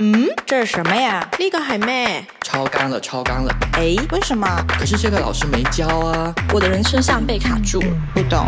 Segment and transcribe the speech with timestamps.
[0.00, 1.28] 嗯，这是什么呀？
[1.40, 3.52] 立个海妹，超纲了，超纲了。
[3.72, 4.46] 哎，为什么？
[4.68, 6.32] 可是这个老师没教啊。
[6.52, 7.88] 我的人生像被卡住了。
[8.14, 8.46] 不懂。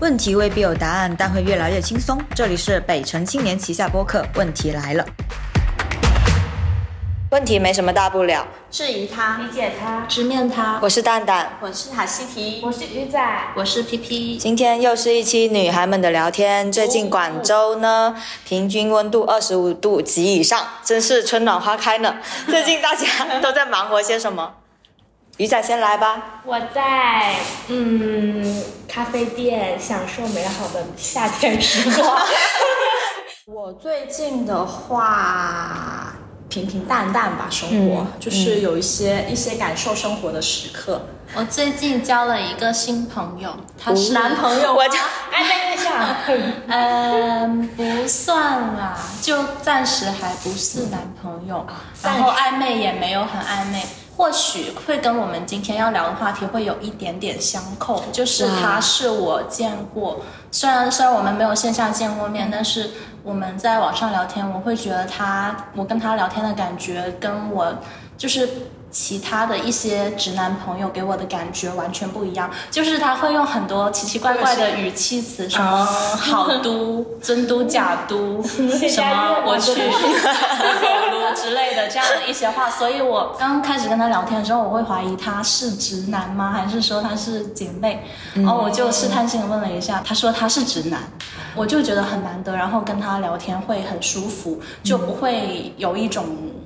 [0.00, 2.20] 问题未必有答案，但会越来越轻松。
[2.34, 5.02] 这里是北城青年旗下播客，问题来了。
[7.30, 10.80] 问题没什么大不了，质疑他，理解他，直面他。
[10.82, 13.20] 我是蛋蛋，我是塔西提，我是鱼仔，
[13.54, 14.36] 我是皮皮。
[14.36, 16.72] 今天又是一期女孩们的聊天。
[16.72, 22.16] 最近广州呢，平均温度二十五度及以上，真是春暖花开呢。
[22.50, 23.06] 最近大家
[23.40, 24.54] 都在忙活些什么？
[25.36, 26.42] 鱼仔先来吧。
[26.44, 27.36] 我在
[27.68, 32.18] 嗯咖啡店享受美好的夏天时光。
[33.46, 36.16] 我最近的话。
[36.50, 41.00] 平平淡淡吧，生活就是有一些一些感受生活的时刻。
[41.32, 44.94] 我最近交了一个新朋友，他是男朋友，我交
[45.32, 46.16] 暧昧对象，
[46.66, 51.64] 嗯，不算啦，就暂时还不是男朋友，
[52.02, 53.80] 然后暧昧也没有很暧昧。
[54.16, 62.90] 或许会跟我们今天要聊的话题会有一点点相扣，就是他是我见过，虽然虽然我们没有线下见过面，但是
[63.22, 67.74] 我们在网上聊天，我会觉得他，我跟他聊天的感觉跟我
[68.16, 68.48] 就是。
[68.90, 82.68] 其他的一些直男朋友给我的感觉完全不一样，就是他会用很多奇奇怪怪的语气词，什么好都、真都、 假都，什么我去走路之类的这样的一些话。
[82.68, 86.52] 所以我刚开始跟他聊天的时候，我会怀疑他是直男吗？
[86.52, 88.04] 还是说他是姐妹？
[88.34, 91.00] 然后我就试探性的问了一下，他说他是直男，
[91.54, 96.24] 我就觉得很难得，然后跟他聊天会很舒服，就不会有一种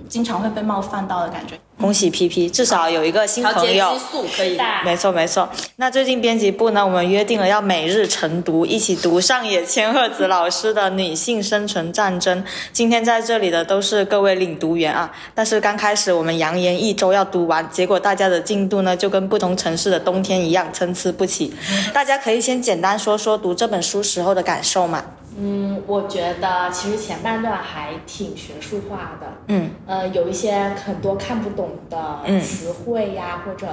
[0.09, 1.59] 经常会被冒犯到的感觉。
[1.81, 3.93] 恭喜 P P，，至少有一个新朋友。
[3.93, 4.57] 激素可以。
[4.85, 5.49] 没错没错。
[5.77, 12.43] 那最近编辑部呢，我们约定了要每日晨读，一起读上野千鹤子老师的《女性生存战争》。
[12.73, 15.11] 今天在这里的都是各位领读员啊。
[15.35, 21.53] 但是刚开始我们扬言一周要读完，结果大家的进度呢就跟不同城市的冬天一样参差不齐。
[21.93, 25.05] 大家可以先简单说说读这本书时候的感受嘛。
[25.37, 33.67] 嗯，我觉得其实前半段还挺学术化的，嗯，呃，有一些很多看不懂的词汇呀，或者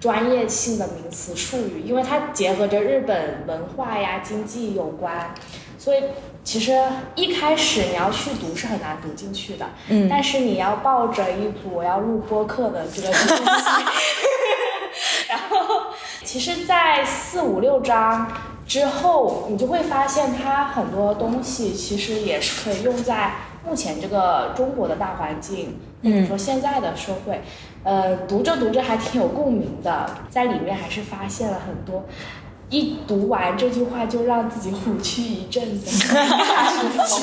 [0.00, 5.32] 专业性的名词术语，因为它结合着日本文化呀、经济有关，
[5.78, 6.02] 所以
[6.42, 6.76] 其实
[7.14, 13.36] 一开始你要去读是很难读进去的，嗯，但是你要抱着一股我要录播课的这个心
[15.30, 15.86] 然后
[16.24, 18.26] 其实，在四五六章。
[18.66, 23.32] 之后，你就会发现它很多东西其实也是可以用在
[23.64, 27.40] 目前这个中国的大环境，或者说现在的社会，
[27.84, 32.04] 呃，读着读着还挺有共鸣的，在里面还是发现了很多，
[32.70, 37.06] 一读完这句话就让自己虎躯一震的哈哈哈，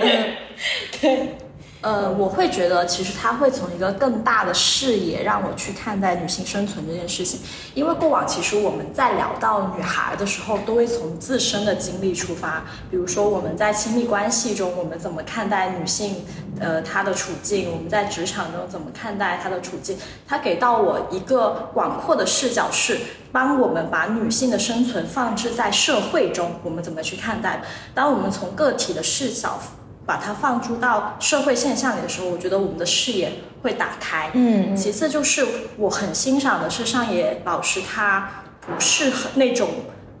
[1.00, 1.36] 对。
[1.82, 7.40] 呃，我会觉得其实他会从一个更大的视野让我去看待女性生存这件事情，
[7.74, 16.24] 因为过往其实我们在聊到女孩的时候，都会从自身的经历出发，比如说我们在亲密关系中，我们怎么看待女性，
[16.60, 19.98] 呃，她的处境；我们在职场中怎么看待她的处境。
[20.24, 22.96] 他给到我一个广阔的视角，是
[23.32, 27.60] 帮我们把女性的生存放置在社会中，我们怎么去看待？
[27.92, 29.58] 当我们从个体的视角。
[30.04, 33.32] 把它放诸到社会现象里的时候，我觉得我们的视野
[33.62, 34.30] 会打开。
[34.34, 35.46] 嗯，其次就是
[35.76, 38.28] 我很欣赏的是上野老师，他
[38.60, 39.68] 不是很那种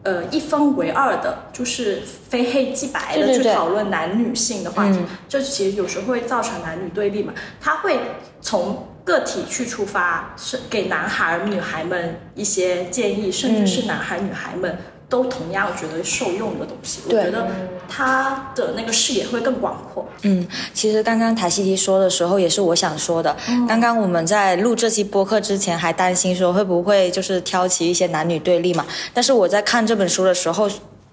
[0.04, 5.00] 呃一分为二的，就是非黑即白的去讨论男女性的话题。
[5.28, 7.32] 这其实有时候会造成男女对立嘛。
[7.60, 7.98] 他会
[8.40, 14.78] 从个体去出发，是给男孩女孩们一些建议，甚至是男孩女孩们。
[15.12, 17.46] 都同样觉得受用的东西，我觉得
[17.86, 20.08] 他的那个视野会更广阔。
[20.22, 23.36] 嗯，其实刚刚塔西提说的时候，也是我想说的。
[23.68, 28.86] 刚刚我们在录这期播客之前，还担心说会不会就是挑起一些男女对立嘛？
[29.12, 30.66] 但是我在看这本书的时候。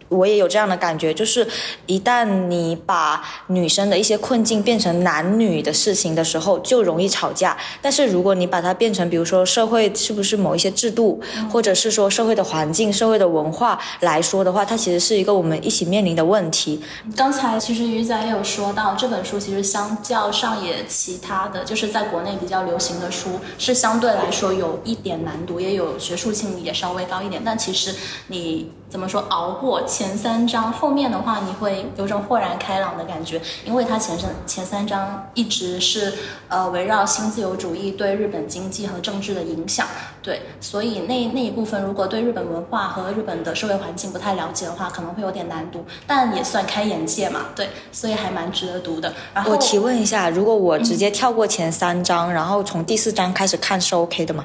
[0.09, 1.47] 我也有这样的感觉，就是
[1.85, 7.55] 一旦你把女生的一些困境变成男女的事情的时候，就容易吵架。
[7.81, 16.81] 但是如果你把它变成，比如说社会是不是某一些制度，或者是说社会的环境、社会的文化来说的话，它其实是一个我们一起面临的问题。
[17.15, 27.41] 刚才其实鱼仔也有说到，这本书其实相较上也其他的就是在国内比较流行的书，是相对来说有一点难读，也有学术性也稍微高一点。
[27.45, 27.93] 但其实
[28.27, 28.71] 你。
[28.89, 36.11] 怎么说熬过前三章，后面的话你会有种豁然开朗的感觉，因为它前三前三章一直是
[36.47, 39.85] 呃围绕新自由主义对日本经济和政治的影响，
[40.23, 49.13] 对，所以那那一部分如果对日本文化和日本的社会环境不太了解的话，可能会有点难读，但也算开眼界嘛，对，所以还蛮值得读的。
[49.35, 54.43] 然后我提问一下，如果我直接跳过前三章，然后从第四章开始看是 OK 的吗？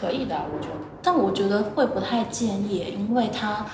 [0.00, 0.73] 可以的，我觉得。
[1.04, 3.66] 但我觉得会不太建议，因为它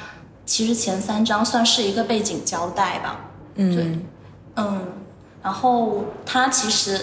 [0.44, 3.20] 其实前三章算是一个背景交代吧。
[3.54, 4.02] 嗯，
[4.56, 4.82] 嗯，
[5.40, 7.00] 然后它其实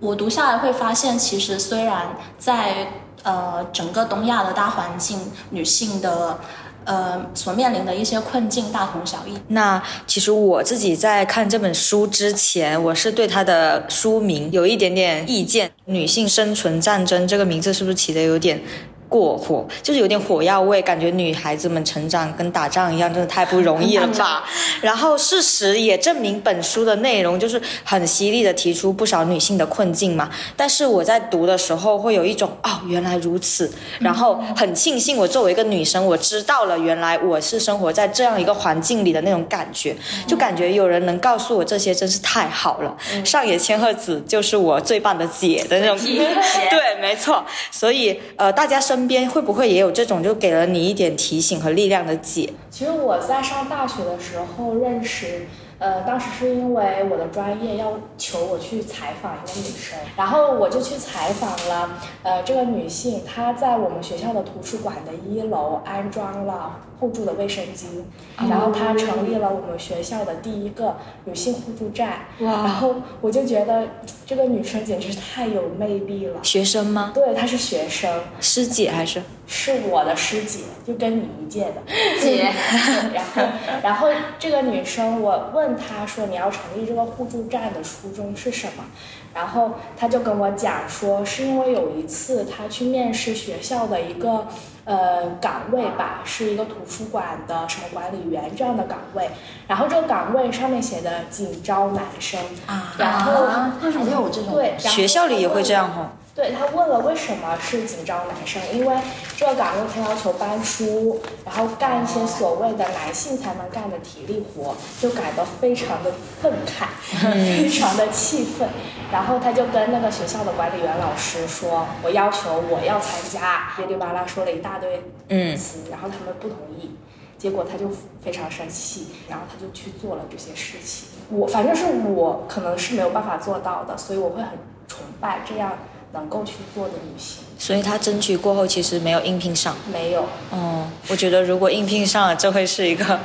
[0.00, 2.92] 我读下来会发现，其实虽然在
[3.22, 5.18] 呃整个东亚的大环境，
[5.50, 6.38] 女性的
[6.84, 9.38] 呃所面临的一些困境大同小异。
[9.48, 15.70] 那其实我自己在看这本书之前，我是对它的书名有一点点意见。
[15.84, 18.62] 女性生存战争这个名字是不是起的有点？
[19.08, 24.44] 过火就是有点火药味，感觉女孩子们成长跟打仗一样，真的太不容易了 吧。
[24.80, 30.30] 然后事实也证明，本书的内容就是很犀利的提出不少女性的困境嘛。
[30.56, 33.70] 但是我在读的时候会有一种哦，原来如此，
[34.00, 39.96] 然后很庆幸我作为一个女生，我知道了原来我是生活在这样一个环境里的那种感觉，
[40.26, 42.96] 就感觉有人能告诉我这些，真是太好了。
[43.24, 47.44] 上野千鹤子就是我最棒的姐的那种， 对，没错。
[47.70, 52.52] 所以呃，大家身身边会不会也有这种就给了你一点提醒和力量的姐？
[52.68, 55.46] 其实我在上大学的时候认识，
[55.78, 61.90] 呃，当时是因为我的专业要求我去采访一个女生，然后我就去采访了，
[62.24, 68.02] 呃，这个女性她在我们学校的图书馆的一楼安装了互助的卫生巾，
[68.48, 73.88] 然后她成立了我们学校的第一个女性互助站，哇然后我就觉得
[74.26, 76.40] 这个女生简直是太有魅力了。
[76.42, 77.12] 学生吗？
[77.14, 78.10] 对，她是学生，
[78.40, 79.22] 师姐还是？
[79.50, 81.82] 是我的师姐，就跟你一届的
[82.20, 82.52] 姐。
[83.14, 83.42] 然后，
[83.82, 84.08] 然后
[84.38, 88.84] 这个女生，我问她说：“你要成立这个互助站的初衷是什么？”
[89.32, 94.46] 然后她就跟我讲说：“是因为有一次她去面试学校的一个
[94.88, 99.28] 呃岗位吧，是一个图书馆的什么管理员这样的岗位，
[99.66, 106.12] 然后这个岗位上面写的仅招男生啊，然后还有这种对，学校里也会这样哈。
[106.34, 108.96] 对他问了为什么是仅招男生，因为
[109.36, 116.86] 这个岗位他要求搬书，然后干一些所谓的男性才能干的体力活，就感到非常的愤慨，
[117.34, 118.68] 非常的气愤。
[119.10, 126.90] 然后他就跟那个学校的管理员老师说：“我要求我要参加。”噼里啪啦说了一大堆词，然后他们不同意，
[127.36, 127.88] 结果他就
[128.20, 131.08] 非常生气，然后他就去做了这些事情。
[131.30, 131.84] 我反正是
[132.14, 134.50] 我可能是没有办法做到的，所以我会很
[134.86, 135.72] 崇拜这样。
[136.10, 139.74] 能够去做的女性，所以他争取过后其实没有应聘上。
[139.92, 143.18] 没有，哦，我觉得如果应聘上了，这会是一个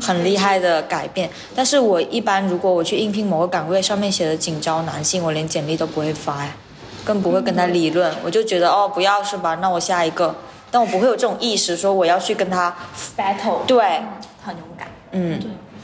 [0.00, 1.30] 很厉害的改变。
[1.54, 6.54] 但是我一般如果我去应聘某个岗位，上面写的仅招男性，我连简历都不会发呀，
[7.04, 8.14] 更不会跟他理论。
[8.22, 9.54] 我就觉得哦，不要是吧？
[9.62, 10.36] 那我下一个，
[10.70, 12.76] 但我不会有这种意识，说我要去跟他
[13.16, 13.64] battle。
[13.66, 14.02] 对，
[14.44, 14.88] 很勇敢。
[15.12, 15.40] 嗯。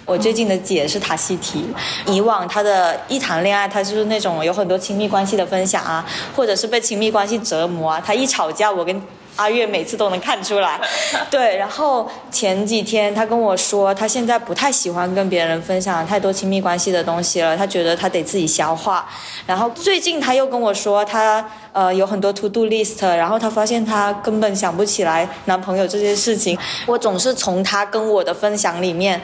[0.06, 1.66] 我最近的姐是塔西提，
[2.06, 6.06] 以往她的一谈恋爱，她就是那种有很多亲密关系的分享啊，
[6.36, 8.00] 或者是被亲密关系折磨啊。
[8.00, 9.02] 她一吵架，我跟
[9.34, 10.80] 阿月每次都能看出来。
[11.28, 19.08] 对，然后前几天她跟我说，她现在不太喜欢跟别人分享太多亲密关系的东西了，她觉得她得自己消化。
[19.44, 26.56] 然后最近她又跟我说，她呃有很多 to do list，然后她发现她根本想不起来男朋友这件事情。
[26.86, 29.20] 我总是从她跟我的分享里面。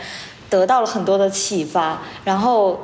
[0.52, 2.78] 得到了很多的启发，然后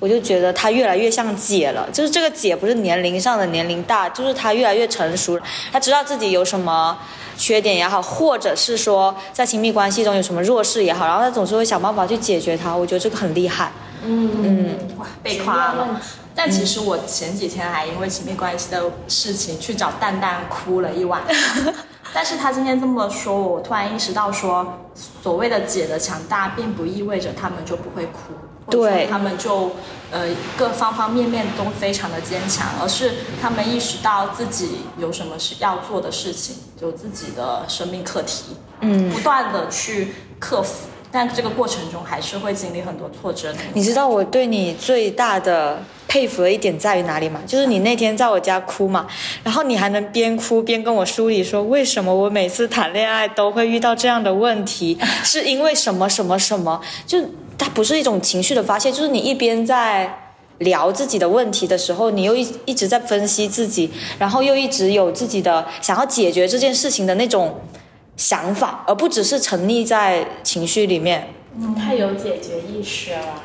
[0.00, 1.88] 我就觉得她越来越像姐了。
[1.92, 5.38] 就是这个姐不是年龄上的年龄大，就是她越来越成熟，
[5.70, 6.98] 她知道自己有什么
[7.38, 12.74] 缺点也好，或者是说在亲密关系中有什么弱势也好，然后她总是会想办法去解决它。
[12.74, 13.70] 我觉得这个很厉害。
[14.04, 16.00] 嗯嗯，哇，被夸了。
[16.34, 21.22] 但其实我前几天还因为亲密关系的事情去找蛋蛋哭了一晚。
[22.14, 24.80] 但是他今天这么说，我突然意识到，说
[25.22, 28.34] 所谓的姐的强大，并不意味着他们就不会哭，
[28.70, 29.72] 对，他们就
[30.10, 40.88] 呃各方方面面都非常的坚强，而是他们意识到自己有什么是要做的事情，有自己的生命课题，嗯，不断的去克服。
[41.12, 43.52] 但这个过程中还是会经历很多挫折。
[43.74, 45.78] 你知道我对你最大的
[46.08, 47.38] 佩服的一点在于哪里吗？
[47.46, 49.06] 就是你那天在我家哭嘛，
[49.44, 56.80] 然后你还能边哭边跟我梳理说为什么我每次谈恋爱都会遇到这样的问题， 是因为什么什么什么？
[57.06, 57.18] 就
[57.58, 60.18] 它不是一种情绪的发泄，就是你一边在
[60.58, 67.60] 聊自己的问题的时候，你又一一直在分析自己，然后又一直有自己的想要解决这件事情的那种。
[68.16, 71.28] 想法，而不只是沉溺在情绪里面。
[71.58, 73.42] 嗯太有解决意识了。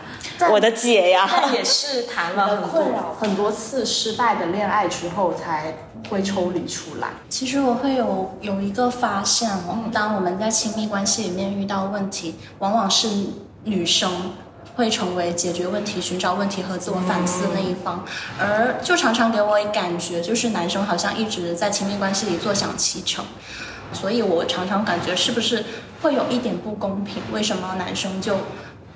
[0.51, 5.75] 我的姐呀，但也是谈了很多困扰很多次失败的恋爱之后才
[6.09, 7.07] 会抽离出来。
[7.27, 13.09] 其实我会有有一个发现哦，当我们在亲密关系里面遇到问题，往往是
[13.63, 14.33] 女生
[14.75, 18.05] 会成为解决问题、寻找问题和自我反思的那一方，
[18.39, 23.25] 而就常常给我感觉就是男生好像一直在亲密关系里坐享其成，
[23.93, 25.63] 所以我常常感觉是不是
[26.01, 27.21] 会有一点不公平？
[27.31, 28.35] 为什么男生就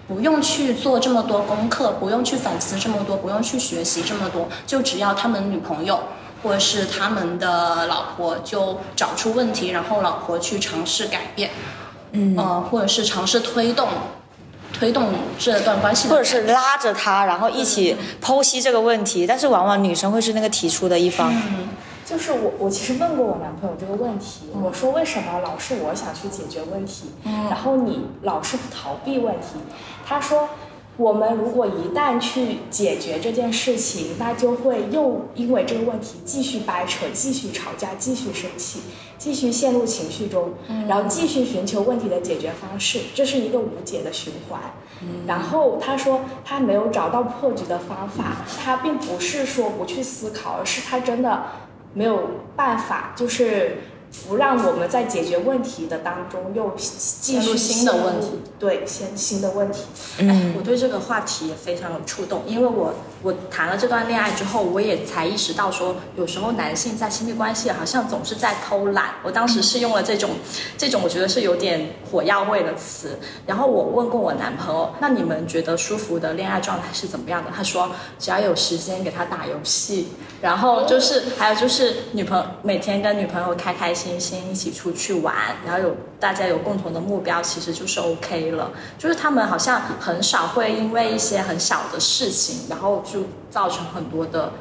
[0.08, 6.02] 不用去做这么多功课，不用去反思这么多，不用去学习这么多，就只要他们女朋友
[6.44, 11.52] 或者是他们的老婆就找出问题，然后老婆去尝试改变，
[12.12, 13.88] 嗯，呃，或者是尝试推动
[14.78, 19.26] 推动这段关系或者是拉着他，然后一起剖析这个问题。
[19.26, 21.32] 但是往往女生会是那个提出的一方。
[22.06, 29.60] 就是我，我其实问过我男朋友这个问题，我说为什么老是我想去解决问题，然后你老是逃避问题？
[30.06, 30.50] 他说，
[30.98, 38.82] 我们如果一旦去解决这件事情，那就会又因为这个问题继续掰扯、继续吵架、继续生气、
[39.18, 40.50] 继续陷入情绪中，
[40.88, 44.60] 然后继续寻求问题的解决方式，这是一个无解的循环。
[45.26, 51.44] 然后他说他没有找到破局的方法，他并不是说不去思考，而是他真的
[51.94, 53.78] 没有办法，就是
[54.28, 59.84] 不让我们在解决问题的当中又继续陷入新的问题，对，新新的问题。
[60.20, 69.12] 哎，我对这个话题也非常有触动，因为我我谈了这段恋爱之后，我也才意识到说，有时候男性在亲密关系好像总是在偷懒。
[69.24, 70.32] 我当时是用了这种
[70.78, 77.52] 这种我觉得是有点火药味的词，然后我问过我男朋友，那你们觉得舒服的恋爱状态是怎么样的？
[77.56, 80.08] 他说，只要有时间给他打游戏，
[80.42, 85.36] 然后就是还有就是女朋友每天跟女朋友开开心心一起出去玩，
[85.66, 88.72] 然后有大家有共同的目标，其实就是 OK 了。
[88.98, 94.54] 就是他们好像很少会因为一些很小的事情，然后就造成很多的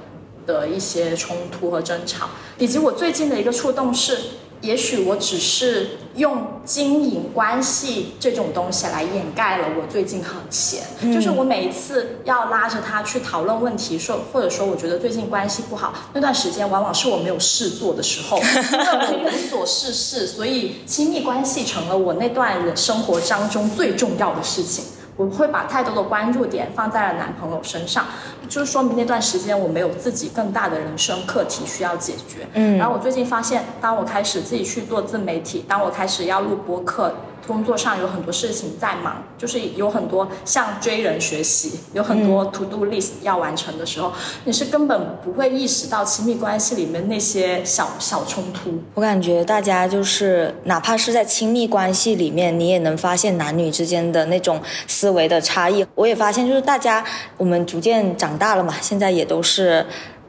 [0.46, 2.28] 的一些冲突和争吵。
[2.58, 4.18] 以及我最近的一个触动是，
[4.60, 10.82] 也许我只是用经营关系这种东西来掩盖了我最近很闲，
[11.14, 24.84] 就是我每一次要拉着他去讨论问题，说或者说我觉得最近关系不好，那段时间往往是我没有事做的时候，因为我无所事事，所以亲密关系成了我那段人生活当中最重要的事情。
[25.20, 28.06] 我会把太多的关注点放在了男朋友身上，
[28.48, 32.48] 就是说明那段时间我没有自己更大的人生课题需要解决。
[32.54, 37.14] 嗯，然后我最近发现，当我开始自己去做自媒体，当我开始要录播客，
[37.46, 44.12] 工作上有很多事情在忙，就是有很多向追人学习，有很多 to do list 要完成的时候，
[44.44, 48.82] 你是根本不会意识到亲密关系里面那些小小冲突。
[48.94, 55.84] 我感觉大家就是，哪怕是在亲密关系里面，你也能发现男女之间的那种思维的差异。
[55.94, 57.04] 我也发现，就是大家
[57.36, 59.84] 我们逐渐长大了嘛，现在也都是。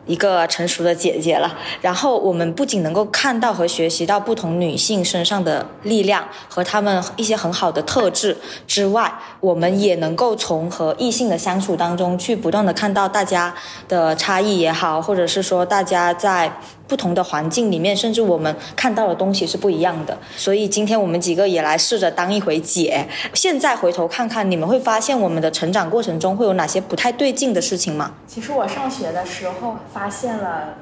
[0.08, 13.54] 一个成熟的姐姐了，然后我们不仅能够看到和学习到不同女性身上的力量和她们一些很好的特质之外，我们也能够从和异性的相处当中去不断的看到大家
[13.88, 16.52] 的差异也好，或者是说大家在
[16.92, 20.18] 不同的环境里面，甚至我们看到的东西是不一样的。
[20.36, 23.08] 所以今天我们几个也来试着当一回姐。
[23.34, 28.12] 现在回头看看，你们会发现我们的成长过程中会有哪些不太对劲的事情吗？
[28.28, 30.76] 其实我上学的时候发现了，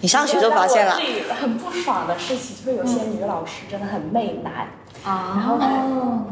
[0.00, 0.96] 你上学就发现了
[1.40, 4.68] 很不爽的事情，就是有些女老师真的很媚男，
[5.02, 6.22] 啊然后哦，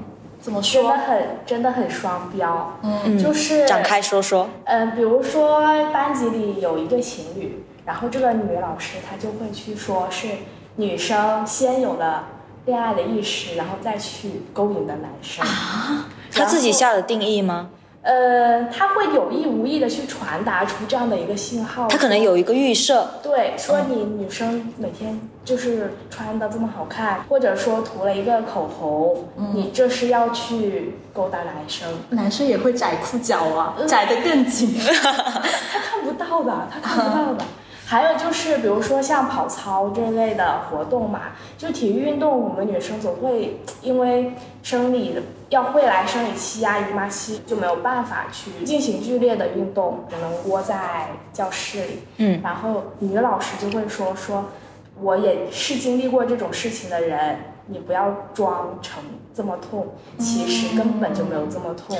[0.40, 0.82] 怎么说？
[0.82, 4.48] 真的很真的很双标，嗯，就是展开说说。
[4.66, 5.60] 嗯，比如说
[5.92, 10.28] 班级里有一对情侣，然后这个女老师她就会去说是
[10.76, 12.28] 女生先有了
[12.66, 15.44] 恋爱的意识，然后再去勾引的男生。
[15.44, 17.70] 啊，她自己下的定义吗？
[18.02, 21.86] 呃，她会有意无意的去传达出这样的一个信号。
[21.88, 34.78] 她可能有一个预设，对，说你女生每天就是穿的这么好看，或者说涂了一个口红，你这是要去勾搭男生，男生也会窄裤脚啊，窄的更紧。
[34.80, 37.44] 他看不到的，他看不到的。
[37.90, 44.32] 还有就是，比如说像跑操这类的活动嘛，就体育运动，我们女生总会因为
[44.62, 51.98] 生理要会来生理期啊、姨妈期，就没有办法去进行剧烈的运动，只能窝在教室里。
[52.18, 54.44] 嗯，然后女老师就会说说，
[55.00, 59.02] 我也是经历过这种事情的人，你不要装成
[59.34, 61.98] 这么痛，其实根本就没有这么痛。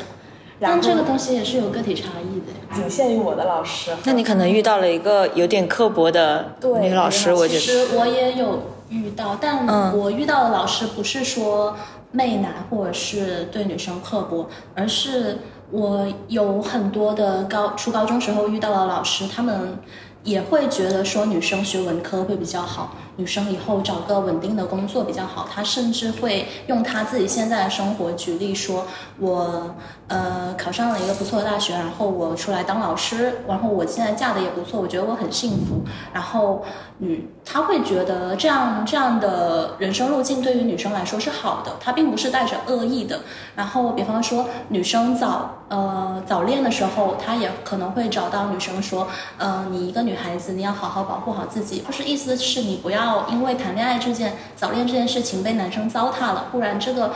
[0.60, 2.74] 但这个东西也是有个体差异的呀。
[2.74, 3.90] 仅限于我的老师。
[4.04, 7.60] 那你可能遇到了一个有点刻薄的女老师，我觉得。
[7.60, 11.74] 其实我也有遇到，但嗯我遇到的老师不是说
[12.12, 15.38] 媚男或者是对女生刻薄，而是
[15.70, 19.78] 我有很多的高初高中时候遇到的老师，他们
[20.22, 25.46] 也会觉得说女生学文科会比较好，女生以后找个稳定的工作比较好。
[25.52, 28.86] 他甚至会用他自己现在的生活举例说，
[29.18, 29.74] 我
[30.08, 35.82] 呃考上了一个不错的大学，然后我出来当老师，然后我现在嫁的也不错，我觉得我很幸福。
[36.14, 36.64] 然后
[37.00, 43.20] 嗯，他会觉得这样这样的人生路径对于女生来说是好的，他并不是带着恶意的。
[43.54, 49.06] 然后比方说女生早呃早恋的时候，他也可能会找到女生说，
[49.38, 57.12] 呃，你一个女孩子你要好好保护好自己，就是意思是你不要因为谈恋爱这件早恋这件事情被男生糟蹋了，不然这个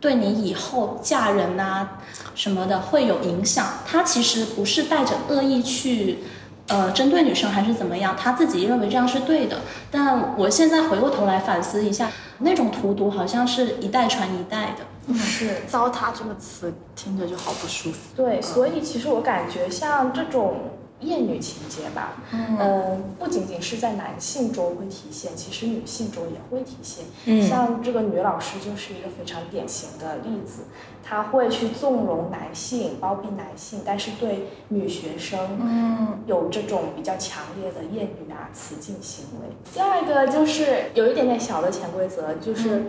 [0.00, 1.88] 对你以后嫁人呐、
[2.34, 3.66] 什么的会有影响。
[3.86, 6.18] 他其实不是带着恶意去。
[6.66, 9.58] 呃，针对女生还是怎么样，他自己认为这样是对的。
[9.90, 15.14] 但我现在回过头来反思一下，那种荼毒好像是一代传一代的。
[15.14, 17.98] 是“糟蹋”这个词听着就好不舒服。
[18.16, 20.70] 对，所以其实我感觉像这种
[21.00, 27.04] 厌女情节吧，嗯、不仅仅是在男性中会体现，其实女性中也会体现。
[27.26, 30.62] 嗯像这个女老师就是一个非常典型的例子，
[31.02, 39.48] 她会去纵容男性、包庇男性，但是对女学生，嗯，有这种比较强烈的厌女啊、雌竞行为。
[39.74, 42.84] 第二个就是有一点点小的潜规则，就是，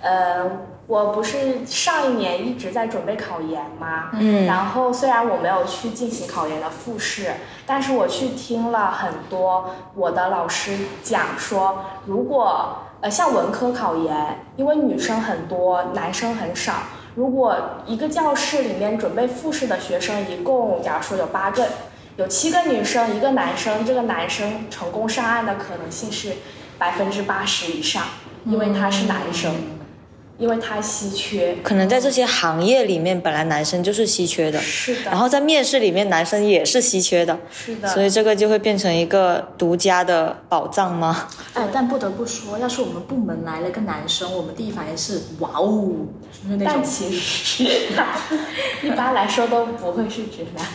[0.00, 0.50] 呃。
[0.90, 4.10] 我不是上一年一直在准备考研吗？
[4.14, 4.44] 嗯。
[4.44, 7.30] 然后虽然我没有去进行考研的复试，
[7.64, 16.72] 但是我去听了很多我的老师讲说，如果呃像文科考研，因为女生很多，男生很少，
[17.14, 17.56] 如果
[17.86, 21.68] 一个教室里面准备复试的学生一共假如说有八个，
[22.16, 26.32] 有七个女生，一个男生，这个男生成功上岸的可能性是
[26.78, 28.02] 百分之八十以上，
[28.44, 29.54] 因为他是男生，
[30.40, 31.54] 因为它稀缺。
[31.62, 41.28] 可能在这些行业里面，本来男生就是稀缺的，是的，然后在面试里面，男生也是稀缺的，是的，所以这个就会变成一个独家的宝藏吗？
[41.52, 45.92] 哎，但不得不说，要是我们部门来了个男生，我们第一反应是哇哦，
[46.32, 47.64] 就是那但其实
[48.82, 50.64] 一般来说都不会是直男。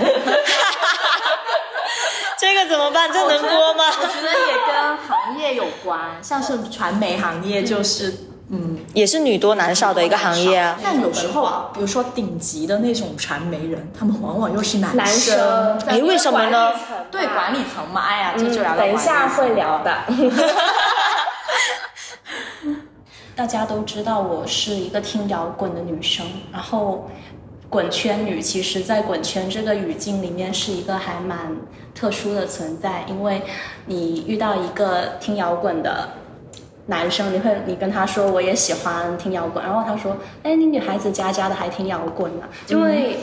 [2.38, 3.12] 这个怎么办？
[3.12, 3.86] 这能播吗？
[3.88, 8.14] 我觉得也跟行业有关，像是传媒行业就是。
[8.48, 10.78] 嗯，也是女多男少的一个行业啊。
[10.84, 16.72] 但有时候啊，比如说顶级的那种传媒人，他们往往又是男男生，哎为什么呢
[17.10, 19.98] 对管理层嘛，哎呀，这嗯，就聊到等一下会聊的。
[23.36, 27.10] 大家都知道我是一个听摇滚的女生，然后
[27.68, 31.58] 滚圈女其实在滚圈这个语境里面是一个还蛮
[31.96, 33.42] 特殊的存在，因为
[33.88, 36.10] 你遇到一个听摇滚的。
[36.88, 43.18] 男生，你会你跟他说我也喜欢听摇滚，然后他说，哎，你女孩子家家的还听摇滚呢、就会，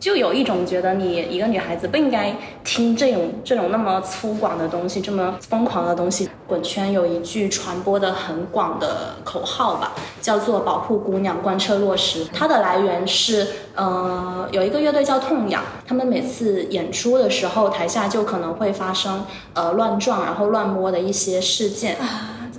[0.00, 6.30] 就有一种觉得你一个女孩子不应该听这种这种那么粗犷的东西，这么疯狂的东西。
[6.46, 12.24] 滚圈有一句传播的很广的口号吧，叫做“保护姑娘，贯彻落实”。
[12.32, 21.98] 它的来源是，呃，有一个乐队叫痛痒，他们每次演出的时候，台下就可能会发生呃乱撞然后乱摸的一些事件。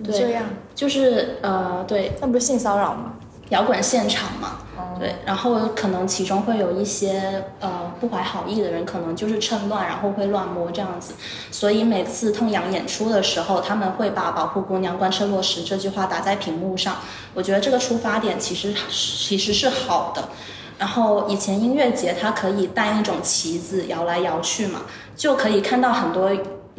[0.03, 0.43] 怎么这样？
[0.75, 3.13] 就是呃，对，那不是性骚扰吗？
[3.49, 4.59] 摇滚现场嘛，
[4.99, 11.15] 对，然后可能其中会有一些呃不怀好意的人，可能就是趁乱，然后会乱摸这样子。
[11.49, 16.97] 所以每次痛痒演出的时候，他们会把“保护姑娘，贯彻落实”这句话打在屏幕上。
[17.33, 20.29] 我觉得这个出发点其实其实是好的。
[20.77, 24.81] 然后以前音乐节它可以带那种旗子摇来摇去嘛，
[25.15, 26.29] 就可以看到很多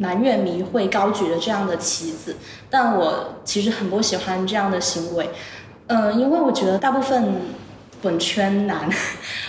[0.01, 2.35] 男乐迷会高举着这样的旗子，
[2.69, 5.29] 但我其实很不喜欢这样的行为。
[5.87, 7.35] 嗯，因为我觉得大部分
[8.01, 8.89] 滚圈男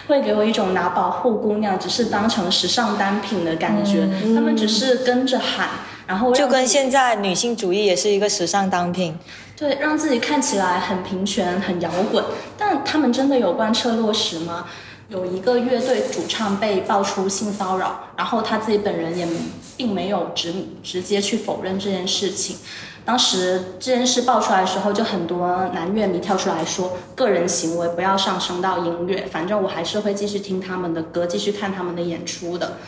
[0.06, 5.68] 会给我一种拿保护姑娘只是当成时尚单品的感觉，他们只是跟着喊，
[6.06, 9.16] 然后就跟现在女性主义也是一个时尚单品。
[9.56, 12.24] 对让自己看起来很平权、很摇滚，
[12.58, 14.66] 但他们真的有贯彻落实吗？
[15.12, 19.28] 有一个乐队主唱被爆出性骚扰，然后他自己本人也
[19.76, 22.56] 并没有直直接去否认这件事情。
[23.04, 32.78] 当时这件事爆出来的时候，就很多男乐迷跳出来说，个人行为不要上升到音乐，反正我还是会继续听他们的歌，继续看他们的演出的。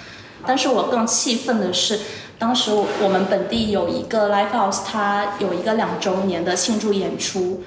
[0.46, 2.00] 但是我更气愤的是，
[2.38, 7.62] 当时我们本地有一个 live house，它有一个两周年的庆祝演出，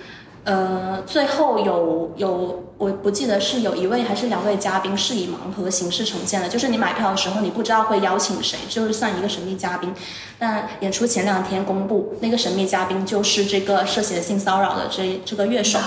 [0.47, 9.93] 呃，最后有有我不记得是有一位还是两位嘉宾是以盲盒形式呈现的，就是你买票的时候你不知道会邀请谁，就是算一个神秘嘉宾。
[10.39, 15.79] 但演出前两天公布，那个神秘嘉宾就是这个涉嫌性骚扰的这这个乐手。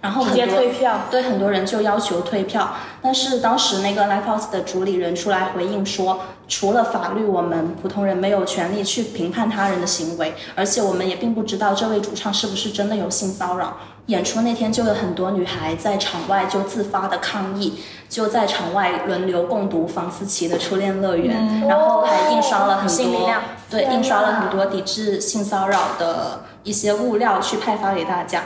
[0.00, 1.00] 然后直接退票。
[1.10, 13.76] 对很多人就要求退票，但是当时那个 Live House 的主理人出来回应说，除了法律，我们普通人没有权利去评判他人的行为，而且我们也并不知道这位主唱是不是真的有性骚扰。
[14.06, 17.74] 演出那天就有很多女孩在场外就自发的抗议，
[18.08, 23.30] 就在场外轮流共读房思琪的《初恋乐园》然后还印刷了很多
[23.68, 28.44] 对印刷了很多抵制性骚扰的一些物料去派发给大家。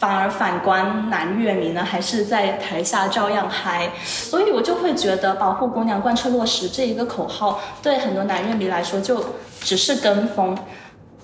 [0.00, 9.22] 反而反观男乐迷呢，还是在台下照样嗨，所以我就会觉得保护姑娘、贯彻落实这一个口号，对很多男乐迷来说就
[9.60, 10.56] 只是跟风，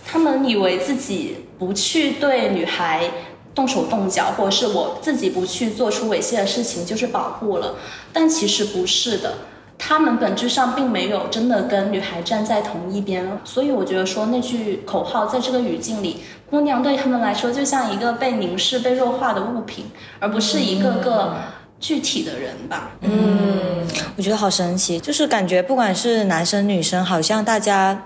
[0.04, 3.10] 他们以为自己不去对女孩
[3.54, 7.76] 动手动脚，或者是我自己不去做出猥亵的事情，就是保护了，
[8.12, 9.32] 但其实不是的。
[9.78, 16.18] 他们本质上并没有真的跟女孩站在同一边，所以我觉得说那句口号在这个语境里，
[16.50, 19.86] 姑娘对他们来说就像一个被凝视、被弱化的物品，
[20.18, 21.36] 而不是一个个
[21.78, 22.90] 具体的人吧。
[23.02, 23.86] 嗯
[24.16, 28.02] 我觉得好神奇，就是感觉不管是男生女生，好像大家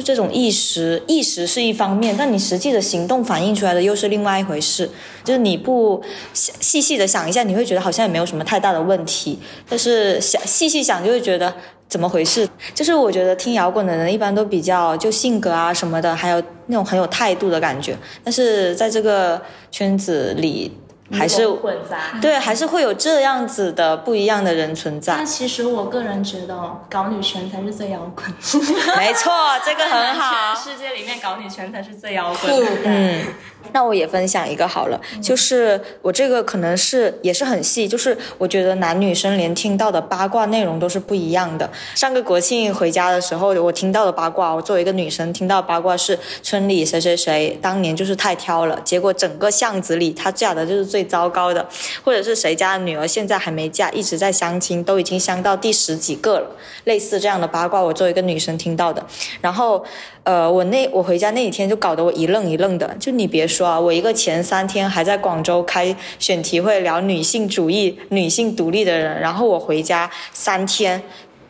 [0.00, 4.88] 就这种意识，意识是一方面，但你实际的行动反映出来的又是另外一回事。
[5.22, 11.52] 就是你不细细的想一下，你会觉得好像也没有什么太大的问题，但是想细细想就会觉得
[11.86, 12.48] 怎么回事？
[12.74, 20.72] 就是我觉得听摇滚的人一般都比较就性格啊什么的，还有那种很有态度的感觉，但是在这个圈子里。
[21.12, 22.18] 还是混杂。
[22.20, 25.26] 对，还是会有这样子的不一样的人存在但。
[25.26, 28.26] 其实我个人觉得哦，搞女权才是最摇滚。
[28.96, 29.32] 没错，
[29.64, 30.54] 这个很好。
[30.54, 32.70] 世界里面搞女权才是最摇滚的。
[32.84, 33.24] 嗯，
[33.72, 41.68] 那我也分享一个好了，就是我这个可能是也是很细，就是我觉得男女生连听到的八卦内容都是不一样的。
[41.94, 51.66] 上个国庆回家的时候，我听到的八卦，我作为一个女生听到八卦是村里谁谁谁当年就是太挑了，结果整个巷子里他嫁的就是最最糟糕的，
[52.04, 56.50] 或者是谁家的女儿现在还没嫁，一直在相亲，都已经相到第十几个了，
[56.84, 59.02] 类似这样的八卦，我作为一个女生听到的。
[59.40, 59.82] 然后，
[60.24, 62.94] 呃，我那我回家那几天就搞得我一愣一愣的。
[63.00, 71.02] 就你别说啊，我一个前三天还在广州开选题会聊女性主义、女性独立的人，然后我回家三天。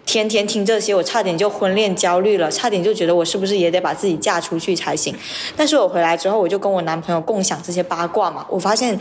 [0.07, 5.15] 天天听这些，我差点就婚恋焦虑了，差点就觉得我是不是也得把自己嫁出去才行。
[5.57, 8.99] 但是我回来之后，我就跟我男朋友共享这些八卦嘛，我发现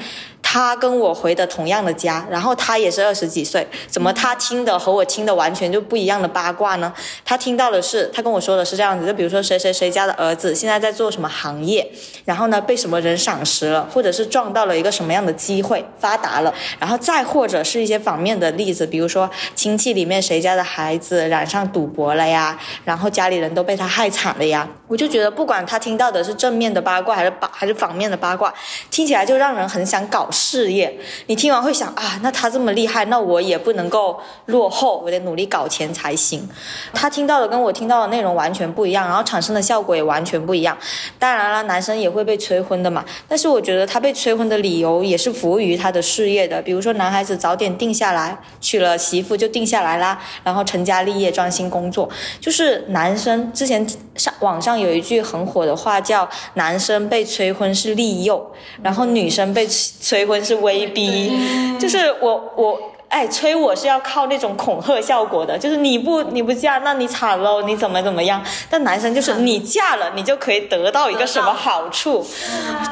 [0.51, 6.91] 他跟我回的同样的家，然后他也是二十几岁，怎么他听的和我听的完全就不一样的八卦呢？
[7.23, 11.87] 他听到的是，他跟我说的是这样子，就比如说谁谁谁家的儿子现在在做什么行业，
[12.25, 28.51] 然后呢被什么人赏识了，或者是撞到了一个什么样的机会发达了，然后再或者是一些反面的例子，比如说亲戚里面谁家的孩子染上赌博了呀，然后家里人都被他害惨了呀，我就觉得不管他听到的是正面的八卦还是八还是反面的八卦，
[28.89, 30.97] 听起来就让人很想搞事业。
[31.27, 36.47] 你听完会想啊，那他这么厉害，那我也不能够落后，我得努力搞钱才行。
[36.93, 40.77] 他听到的跟我听到的内容完全不一样，然后产生的效果也完全不一样。
[41.19, 52.09] 当然了，男生也会被催婚的嘛，但是我觉得他被催婚的理由也是服务于他的事业的，比如说男孩子早点定下来，娶了媳妇就定下来啦，然后成家立业，专心工作。
[52.39, 61.37] 就是男生之前上网上有一句很火的话叫“男生被催婚是利诱，然后女生被催婚是威逼”，
[61.77, 62.79] 就是我我。
[63.09, 68.39] 哎，催我是要靠那种恐吓效果的，就是你不你不嫁，那你惨喽，你怎么怎么样？
[68.69, 72.23] 但男生就是你嫁了，你就可以得到一个什么好处？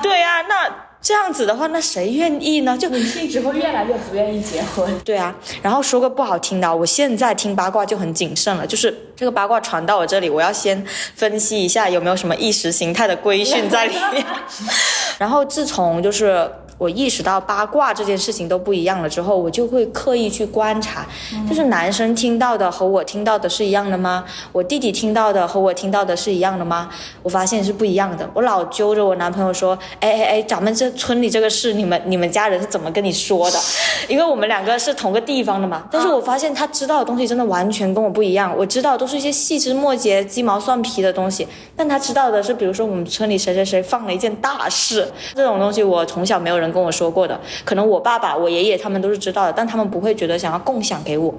[0.02, 0.67] 对啊，那
[1.00, 2.76] 这样子的话，那谁愿意呢？
[2.76, 4.91] 就女性只会越来越不愿意结婚。
[5.06, 14.24] 对啊，然后说个不好听的，我现在听八卦就很谨慎了，就是这个八卦传到我这里，我要先分析一下有没有什么意识形态的规训在里面。
[15.18, 21.04] 然后自从就是我意识到八卦这件事情都不一样了之后，我就会刻意去观察，
[21.50, 24.24] 就是男生听到的和我听到的是一样的吗？
[24.52, 26.88] 我弟弟听到的和我听到的是一样的吗？
[27.24, 28.30] 我发现是不一样的。
[28.36, 33.58] 我老揪着我男朋友说，哎哎哎，咱们这村里这个事，你们你们家人是怎么跟你说的？
[34.08, 35.86] 因为我们两个是同个地方的嘛。
[35.92, 51.34] 但是我发现他知道的东西真的完全跟我不一样，我知道的是一些细枝末节、鸡毛蒜皮的东西，但他知道的是，比如说我们村里谁谁谁放了一件大事，这种东西我从小没有人跟我说过的，可能我爸爸、我爷爷他们都是知道的，但他们不会觉得想要共享给我。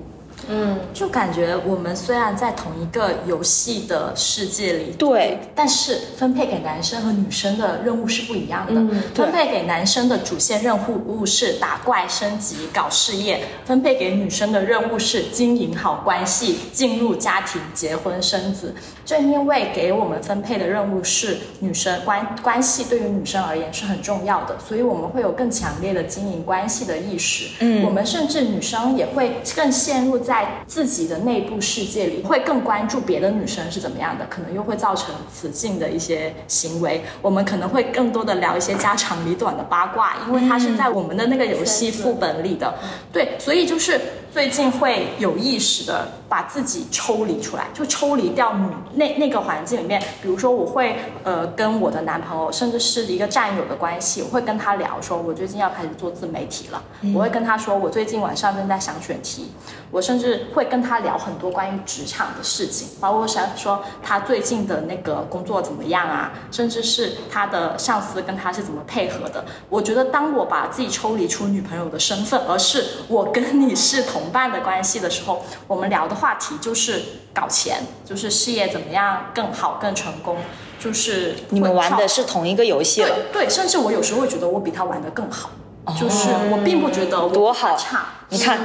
[0.49, 8.81] 嗯，就感觉我们虽然在同一个游戏的世界里，对，但是分配给男生和女生的任务是不一样的。
[8.81, 18.75] 嗯分配给男生的主线任务是打怪升级、搞事业；分配给女生的任务是经营好关系、进入家庭、结婚生子。
[19.05, 27.49] 正因为给我们分配的任务是女生关关系，对于女生而言是很重要的，所以我们会有更强烈的经营关系的意识。
[27.61, 37.03] 嗯我们甚至女生也会更陷入在自己的内部世界里，会更关注别的女生是怎么样的，可能又会造成此境的一些行为。
[37.23, 42.75] 我们可能会更多的聊一些家长里短的八卦，因为它是在我们的那个游戏副本里的。
[43.13, 44.01] 对，所以就是
[44.33, 50.01] 最近会有意识的把自己抽离出来，就抽离掉女那那个环境里面。
[50.23, 56.83] 比如说，我会呃跟我的男朋友，甚至是一个战友的关系，我会跟他聊说，我最近要开始做自媒体了。
[57.15, 59.51] 我会跟他说，我最近晚上正在想选题。
[59.91, 64.79] 我甚至会跟他聊很多关于职场的事情，包括想说他最近的？
[64.89, 69.45] 那个工作怎么样啊，甚至是他的上司跟他是怎么配合的。
[69.69, 77.03] 我觉得，当我把自己抽离出女朋友的身份，而是我跟你是同伴的关系的时候，我们聊的话题就是
[77.35, 80.39] 搞钱，就是事业怎么样更好、更成功，
[80.79, 85.51] 就是你们玩的是同一个游戏了，对对，甚至我有时候会觉得我比他玩的更好，
[85.97, 88.07] 就是我并不觉得我多好差。
[88.31, 88.59] 你看，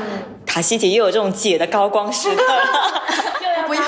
[0.45, 2.43] 塔西姐又有这种姐的高光时刻
[3.67, 3.81] 不要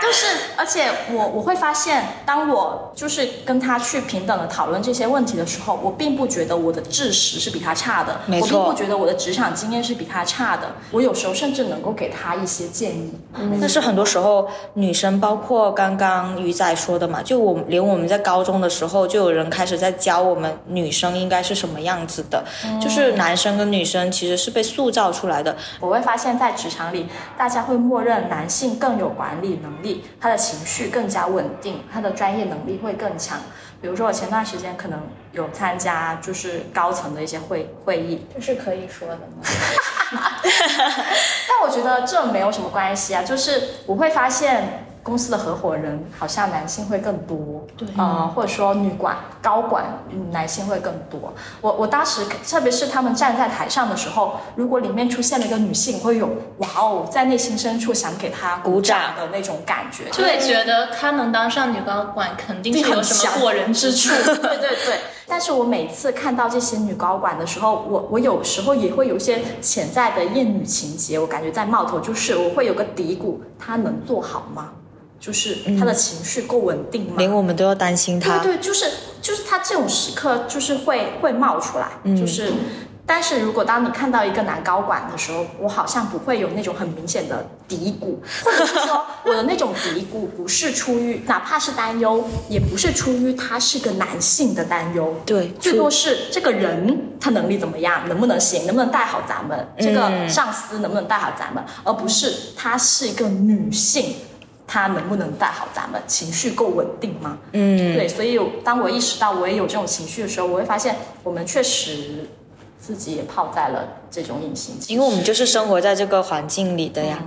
[0.00, 8.58] 就是，而且我我会发现，当我就是跟他去平等的讨论这些问题的时候，我并不觉得我的知识是比他差的，没错。
[8.58, 13.14] 我并不觉得我的职场经验是比他差的，我有时候甚至能够给他一些建议。
[13.60, 22.44] 但是很多时候，女生包括刚刚鱼仔说的嘛，就我连我们在高中的时候，就有人开始在教我们女生应该是什么样子的，
[22.80, 25.56] 就是男生跟女生其实是被塑造出来的。
[25.80, 33.40] 我会发现，在职场里，大家会默认男性更有管理能力，他的情绪更加稳定，他的专业能力会更强。
[33.80, 34.98] 比如说，我前段时间可能
[35.32, 39.42] 有参加就是高层的一些会会议，这是可以说的吗？
[41.48, 51.32] 但我觉得这没有什么关系啊，就是我会发现公司的合伙人好像男性会更多，对，呃，或者说女管高管嗯男性会更多。
[51.60, 56.26] 我我当时特别是他们站在台上的时候，如果里面出现了一个女性，会有
[56.58, 64.08] 哇哦，在内心深处想给她鼓掌的那种感觉，就会觉得她能当上女高管，肯定是有什么过人之处。
[64.24, 65.00] 对对对。
[65.26, 74.70] 但是我每次看到这些女高管的时候，我我有时候也会有一些潜在的厌女情节，我感觉在冒头，就是我会有个嘀咕，她能做好吗？
[75.24, 77.14] 就是他的情绪够稳定吗？
[77.16, 78.38] 连我们都要担心他。
[78.38, 78.90] 对对，就是
[79.22, 82.52] 就是他这种时刻就是会会冒出来，就是。
[83.06, 104.14] 但是如果当你看到一个男高管的时候，我好像不会有那种很明显的嘀咕，或者是说 我的那种嘀咕不是出于哪怕是担忧，也不是出于他是个男性的担忧，对最多是这个人他能力怎么样，能不能行，能不能带好咱们，这个上司能不能带好咱们，而不是他是一个女性。
[104.66, 106.00] 她能不能带好咱们？
[106.06, 107.38] 情绪够稳定吗？
[107.52, 112.28] 嗯，对，所以当我意识到我也有这种情绪的时候，我会发现我们确实
[112.78, 114.92] 自己也泡在了这种隐形期。
[114.92, 117.18] 因为我们就是生活在这个环境里的呀。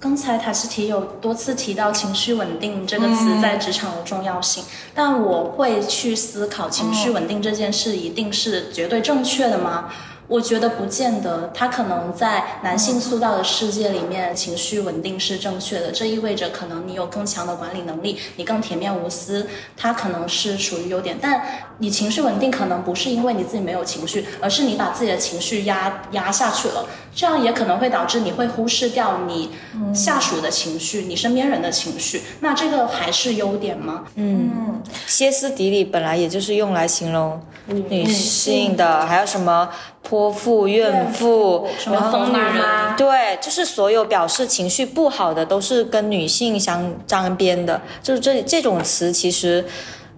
[0.00, 4.62] 刚才塔斯提有多次提到情绪稳定这个词在职场的重要性，
[4.94, 9.90] 但我会去思考情绪稳定这件事一定是绝对正确的吗？
[10.26, 21.18] 我觉得不见得，他可能在男性塑造的世界里面，情绪稳定是正确的，这意味着可能你有更强的管理能力，你更铁面无私，他可能是属于优点。
[21.20, 21.42] 但
[21.78, 29.50] 你情绪稳定可能不是因为你自己没有情绪，而是你把自己的情绪压压下去了，这样也可能会导致你会忽视掉你
[29.94, 32.22] 下属的情绪，你身边人的情绪。
[32.40, 34.04] 那这个还是优点吗？
[34.14, 37.40] 嗯，歇斯底里本来也就是用来形容
[37.88, 39.68] 女性的，还有什么
[40.04, 42.96] 泼妇、怨妇，什么疯女人？
[42.96, 49.64] 对，就是所有表示情绪不好的都是跟女性相沾边的，就是这这种词其实。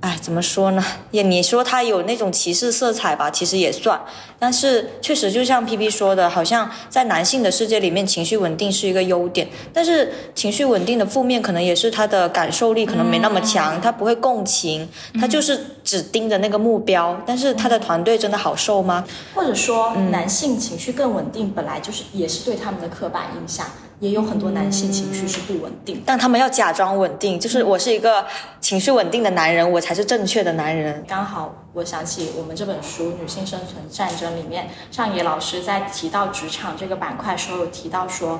[0.00, 0.84] 哎，怎么说呢？
[1.10, 4.00] 也你说他有那种歧视色彩吧，其实也算。
[4.38, 9.48] 但是确实，就像 P P 说的，好像在男性的世界里面，情绪稳定是一个优点。
[9.72, 14.86] 但是情绪稳定的负面，可能也是他的感受力可能没那么强，他不会共情，
[15.18, 17.20] 他就是只盯着那个目标。
[17.26, 19.04] 但是他的团队真的好受吗？
[19.34, 23.66] 或者说，男性情绪更稳定，本来就是也是对他们的刻板印象。
[24.00, 28.26] 也有很多男性情绪是不稳定，但他们要假装稳定，就是我是一个
[28.60, 31.02] 情绪稳定的男人，我才是正确的男人。
[31.08, 38.38] 刚好我想起我们这本书《女性生存战争》里面，上野老师在提到职场这个板块时候，有提到说，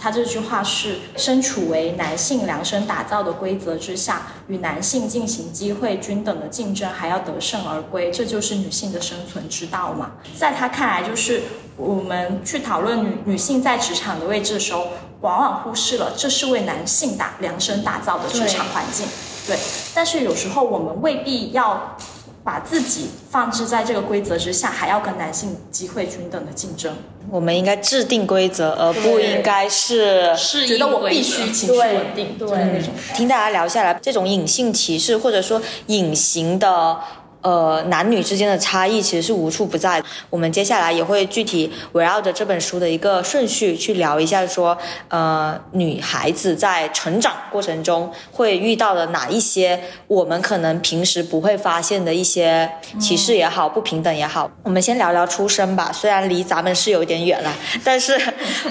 [0.00, 10.12] 他这句话是身处为男性量身打造的规则之下，与男性进行机会均等的竞争，还要得胜而归，这就是女性的生存之道嘛。
[10.34, 11.42] 在他看来，就是
[11.76, 14.86] 我们去讨论女女性在职场的位置的时候，
[15.20, 19.06] 往往忽视了这是为男性打量身打造的职场环境。
[19.46, 19.58] 对，
[19.94, 21.96] 但是有时候我们未必要
[22.42, 26.96] 把自己放置在这个规则之下，还要跟男性机会均等的竞争。
[27.30, 32.92] 我们应该制定规则，而不应该是是觉得我必须情绪稳定，对那种。
[33.14, 36.98] 听大家聊下来，这种隐性歧视或者说隐形的。
[37.42, 40.02] 呃，男女之间的差异其实是无处不在。
[40.28, 44.76] 我们接下来也会具体围绕着这本书的一个顺序去聊一下，说
[45.08, 54.50] 呃，女孩子在成长过程中会遇到的哪一些我们可能平时不会发现的一些歧视也好、不平等也好。
[54.62, 58.20] 我们先聊聊出生吧，虽然离咱们是有点远了，但是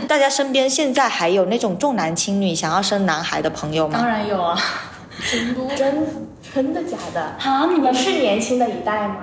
[0.08, 3.98] 大家身边现在还有那种重男轻女、想要生男孩的朋友吗？
[3.98, 4.58] 当然有啊。
[5.76, 6.08] 真
[6.54, 7.22] 真的假的？
[7.22, 9.16] 啊，你们是年轻的一代吗？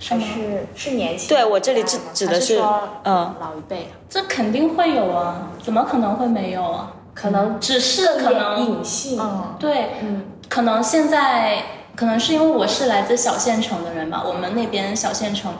[0.00, 1.28] 还是是年轻？
[1.28, 2.62] 对我这里指指的是是
[3.04, 6.92] 嗯老一辈，这肯定会有啊，怎么可能会没有啊？
[7.14, 9.18] 可能只是可能隐性。
[9.20, 11.62] 嗯，对，嗯，可能现在
[11.94, 15.52] 可能是因为我是来自小县城的人吧，我们那边小县城，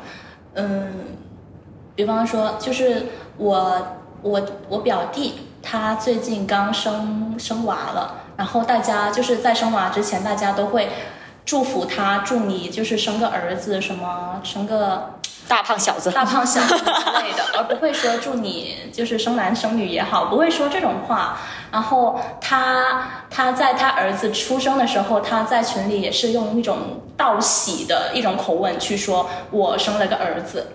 [0.54, 0.92] 嗯，
[1.94, 3.86] 比方说就是我
[4.22, 10.88] 我我表弟他最近刚生生娃了，然后大家就是在生娃之前，大家都会
[11.44, 15.14] 祝福他，祝你就是生个儿子，什么生个
[15.48, 21.38] 大胖小子，大胖小子之类的，而不会说祝你就是生男生女也好，不会说这种话。
[21.70, 30.66] 然后他他在他儿子出生的时候，他在群里也是用一种道喜的一种口吻去说，我生了个儿子。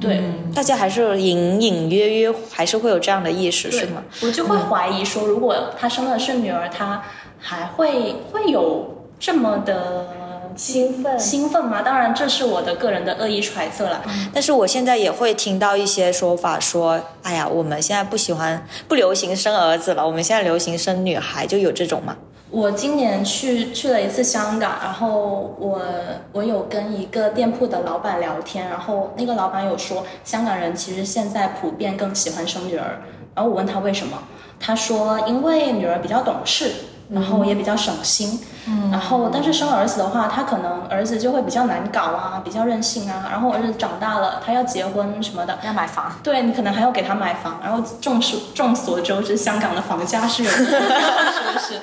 [0.00, 0.22] 对，
[0.54, 4.02] 大家还是隐隐约约还是会有这样的意识，是吗？
[4.22, 7.02] 我就会怀疑说，如果他生的是女儿，他
[7.38, 10.08] 还会会有这么的
[10.56, 11.82] 兴奋兴奋吗？
[11.82, 14.02] 当然，这是我的个人的恶意揣测了。
[14.32, 22.16] 但是我现在也会听到一些说法说，哎呀，我们现在不喜欢不流行生儿子了，我们现在流行生女孩，就有这种吗？
[22.50, 25.80] 我今年去去了一次香港，然后我
[26.32, 33.02] 我有跟一个店铺的老板聊天，然后那个老板有说，香港人其实现在普遍更喜欢生女儿。
[33.34, 34.16] 然后我问他为什么，
[34.60, 36.70] 他说因为女儿比较懂事，
[37.10, 38.40] 然后也比较省心。
[38.68, 43.26] 嗯，然后但是生儿子的话，他可能儿子就会比较难搞啊，比较任性啊。
[43.30, 51.80] 然后儿子长大了，他要结婚什么的，要买房，对你可能还要给他买房，然后众所众所周知，香港的房价是有， 是不是？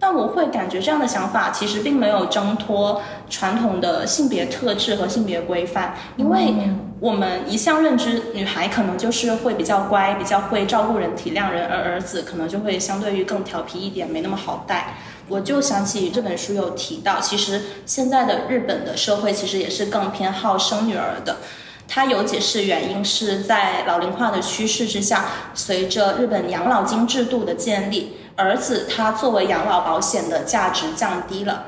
[0.00, 6.54] 但我会感觉这样的想法其实并没有挣脱传统的性别特质和性别规范，因为
[7.00, 14.96] 我们一向认知女孩可能就是会比较乖，比较会照顾人、体谅人，而儿子可能就会相对于更调皮一点，没那么好带。
[15.28, 21.36] 我就想起这本书有提到，其实现在的日本的社会其实也是更偏好生女儿的。
[21.86, 31.66] 它有解释原因是在老龄化的趋势之下，随着日本养老金制度的建立，儿子他作为养老保险的价值降低了。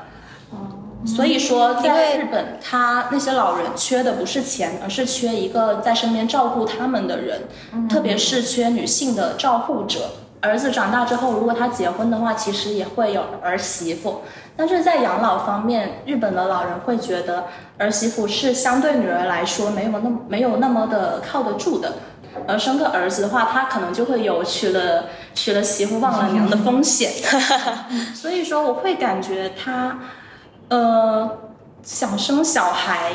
[1.05, 7.41] 所以说，在日本，他那些老人缺的不是钱，而是缺一个在身边照顾他们的人，
[7.89, 10.11] 特别是缺女性的照护者。
[10.41, 14.21] 儿子长大之后，如果他结婚的话，其实也会有儿媳妇。
[14.57, 17.45] 但是在养老方面，日本的老人会觉得
[17.77, 21.93] 儿媳妇是相对女儿来说没有那么没有那么的靠得住的。
[22.47, 27.11] 而生个儿子的话，他可能就会有娶了娶了媳妇忘了娘的风险。
[28.15, 29.99] 所以说，我会感觉他，
[30.71, 31.29] 呃，
[31.83, 33.11] 想生小孩，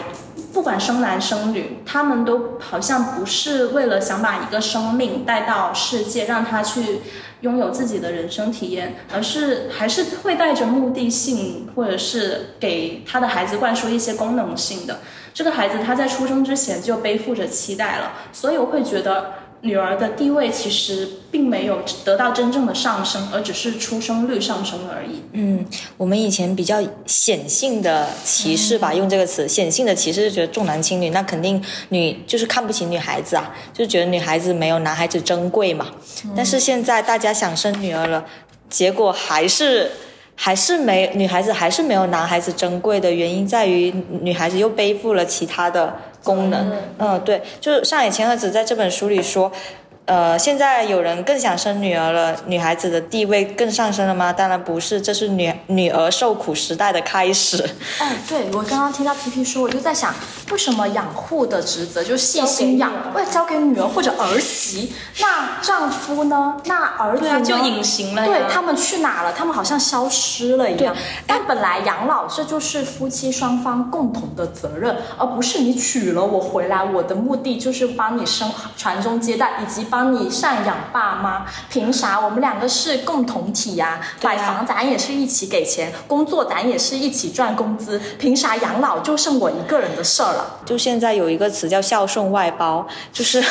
[0.53, 7.01] 不管生男生女，他们都好像不是为了想把一个生命带到世界，让他去
[7.41, 14.99] 拥有自己的人生体验，而是还是会带着目的性，或者是给他的孩子灌输一些功能性的。
[15.33, 19.33] 这个孩子他在出生之前就背负着期待了，所以我会觉得
[19.67, 25.23] 女儿的地位其实并没有得到真正的上升，而只是出生率上升而已。
[25.33, 35.89] 嗯，我们以前比较显性的歧视吧，用这个词，显性的歧视就觉得重男轻女，那肯定女就是看不起女孩子啊，就觉得女孩子没有男孩子珍贵嘛。
[36.37, 38.25] 但是现在大家想生女儿了，
[38.71, 39.91] 结果还是。
[40.39, 45.97] 还是没女孩子还是没有男孩子珍贵的原因在于女孩子又背负了其他的
[46.27, 46.73] 功能。
[46.99, 49.51] 嗯，对，就是上野千鹤子在这本书里说，
[50.07, 54.33] 呃，现在有人更想生女儿了，女孩子的地位更上升了吗？
[54.33, 57.69] 当然不是，这是女女儿受苦时代的开始。
[57.99, 60.15] 哎，对我刚刚听到皮皮说，我就在想，
[60.53, 64.93] 为什么养护的职责就细心养，会交给女儿或者儿媳？
[65.21, 66.57] 那丈夫呢？
[66.67, 68.25] 那儿子就隐形了。
[68.25, 69.33] 对他们去哪了？
[69.33, 70.95] 他们好像消失了一样。
[71.27, 81.47] 但本来养老这就是夫妻双方共同的责任，而不是你娶了我回来，我的目的就是帮你生传宗接代，以及帮你赡养爸妈。
[81.69, 82.19] 凭啥？
[82.19, 90.61] 我们两个是共同体呀、买房咱也是一起给钱，工作咱也是一起赚工资，凭啥养老就剩我一个人的事儿了？
[90.65, 93.43] 就现在有一个词叫孝顺外包，就是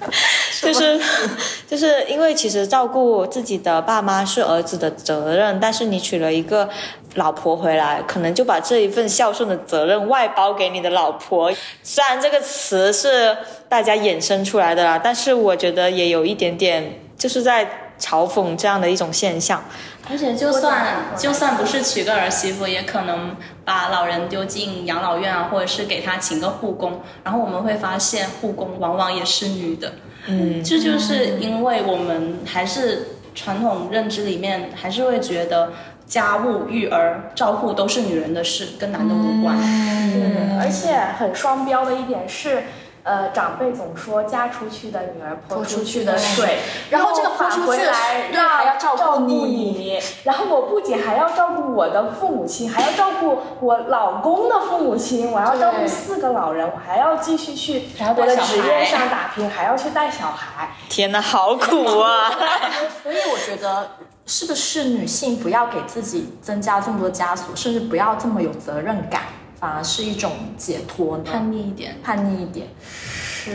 [0.60, 1.00] 就是
[1.68, 6.68] 就是因为其实照顾自己的爸妈是儿子的责任，但是你娶了一个
[7.14, 11.52] 老婆回来，可能就把这一份孝顺的责任外包给你的老婆。
[11.82, 13.36] 虽然这个词是
[13.68, 19.62] 大家衍生出来的啦，但是我觉得也有一点点就是在嘲讽这样的一种现象。
[20.10, 27.00] 而且就算就算不是娶个儿媳妇，也可能把老人丢进养老院啊，或者是给他请个护工。
[27.22, 29.92] 然后我们会发现，护工往往也是女的。
[30.26, 35.72] 嗯，这就是因为我们还是传统认知里面，还是会觉得
[36.10, 39.56] 家务、育儿、照顾都是女人的事，跟男的无关。
[39.56, 42.64] 对，而且很双标的一点是。
[43.02, 46.58] 呃，长辈总说嫁出去的女儿泼出去的水，
[46.90, 60.68] 然后这个返回来对还要照顾你你，然后我不仅还要照顾我的父母亲，还要照顾我老公的父母亲，我要照顾四个老人，我还要继续去我的职业上打拼，还要去带小孩。
[60.90, 62.30] 天哪，好苦啊！
[63.02, 63.92] 所以我觉得，
[64.32, 69.22] 是不是女性不要给自己增加这么多枷锁，甚至不要这么有责任感，
[69.58, 71.24] 反而是一种解脱呢？
[71.26, 72.68] 叛逆一点，叛逆一点。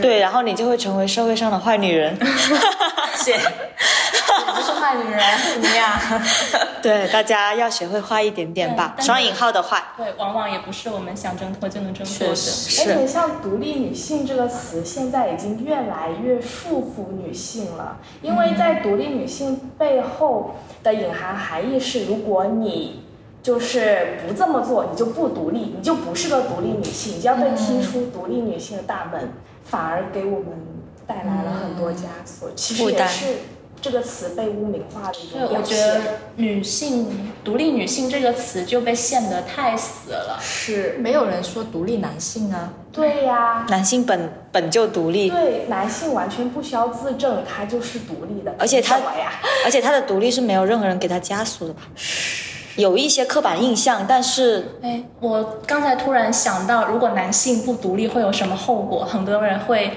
[0.00, 2.16] 对，然后你就会成为社会上的坏女人。
[3.24, 3.34] 姐，
[4.54, 5.20] 不是坏女人，
[5.54, 5.90] 怎么样？
[6.82, 9.82] 对，大家要学会坏一点点吧，双引号的坏。
[9.96, 12.32] 对，往往也不是我们想挣脱就能挣脱的。
[12.32, 23.02] 而且，像独立女性这个词，现在已经越来越束缚女性了，因为在独立女性背后的隐含含义是，如果你
[23.42, 29.32] 就是不这么做，你就不独立，你就不是个独立女性，你就要被踢出独立女性的大门，
[29.68, 30.48] 反而给我们
[31.06, 32.50] 带来了很多枷锁。
[32.54, 33.26] 其实也是
[33.80, 36.00] 这个词被污名化的一对，种表我觉得。
[36.36, 40.38] 女性独立女性这个词就被限得太死了。
[40.40, 42.72] 是，没有人说独立男性啊。
[42.92, 48.54] 对呀、男性本本就独立，对，男性完全不需要自证，他就是独立的。
[48.58, 48.98] 而且他？
[49.66, 51.82] 而且他的独立是没有任何人给他枷锁的吧？
[52.76, 59.04] 有一些刻板印象，但是哎，我刚才突然想到，如果男性不独立会有什么后果？
[59.04, 59.92] 很多人会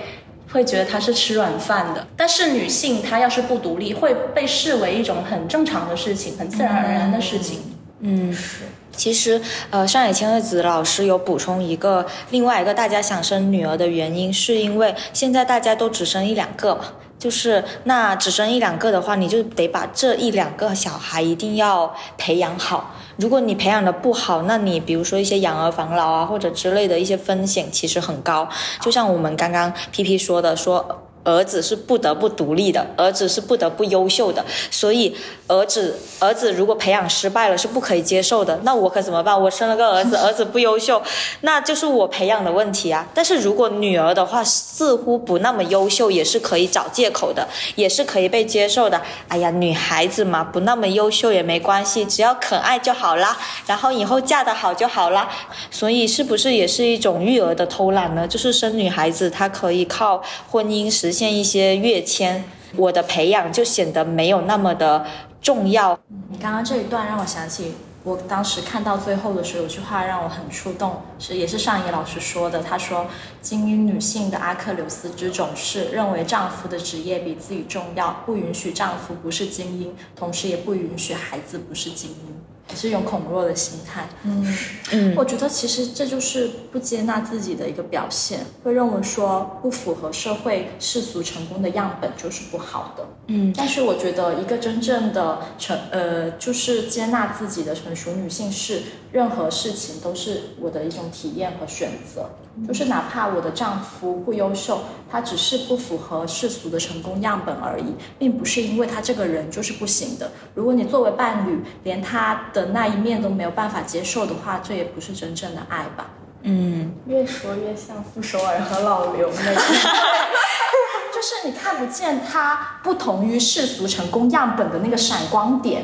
[0.52, 2.08] 会觉得他是吃软饭的。
[2.16, 7.60] 但是女性她要是不独立，会被视为一种很正常的事情，很自然而然的事情。
[8.00, 8.64] 嗯，是
[8.96, 16.84] 其实呃，上野千鹤子老师有补充一个另外一个大家想生女儿的原因，是因为现在大家都只生一两个嘛。
[17.20, 22.96] 就是那只生一两个的话，你就得把这一两个小孩一定要培养好。
[23.18, 28.48] 如果你培养的不好，那你比如说一些养儿防老啊，或者之类的一些风险其实很高。
[28.80, 35.16] 就像我们刚刚 P P 说的，说儿子是不得不独立的，儿子是不得不优秀的，所以
[35.48, 38.60] 儿子儿子如果培养失败了是不可以接受的。
[38.64, 39.40] 那我可怎么办？
[39.40, 41.02] 我生了个儿子， 儿子不优秀，
[41.42, 43.08] 那就是我培养的问题啊。
[43.14, 49.02] 但是如果女儿的话，似乎不那么优秀，也是可以找借口的，也是可以被接受的。
[49.28, 55.30] 哎呀，女孩子嘛，不那么优秀也没关系，只要可爱就好啦，然后以后嫁得好就好啦。
[55.70, 58.28] 所以是不是也是一种育儿的偷懒呢？
[58.28, 62.44] 就是生女孩子，她可以靠婚姻实现一些跃迁，
[62.76, 65.08] 我的培养就显得没有那么的
[65.42, 66.00] 重要。
[66.30, 72.62] 你刚刚这一段让我想起，我当时看到最后的时候，有句话让我很触动，是也是上野老师说的。
[72.62, 73.08] 他说，
[73.42, 82.39] 精英女性的阿克琉斯之种是认为丈夫的职业比自己重要，不允许丈夫不是精英，同时也不允许孩子不是精英。
[82.70, 84.58] 也是一种恐弱的心态，嗯。
[84.92, 93.54] 嗯我觉得其实这就是不接纳自己的一个表现，会认为说不符合社会世俗成功的样本就是不好的，嗯。
[93.56, 102.30] 但是我觉得一个真正的成呃，就是接纳自己的成熟女性是，任何事情都是我的一种体验和选择。
[102.68, 104.80] 就是哪怕我的丈夫不优秀，
[105.10, 110.32] 他只是不符合世俗的成功样本而已，并不是因为他这个人就是不行的。
[110.54, 116.10] 如果你作为伴侣连他的那一面都没有办法接受的话，这也不是真正的爱吧。
[116.44, 119.56] 嗯，越说越像傅首尔和老刘那个。
[119.56, 119.60] 就
[121.20, 125.84] 就是你看不见他不同于世俗成功样本的那个闪光点。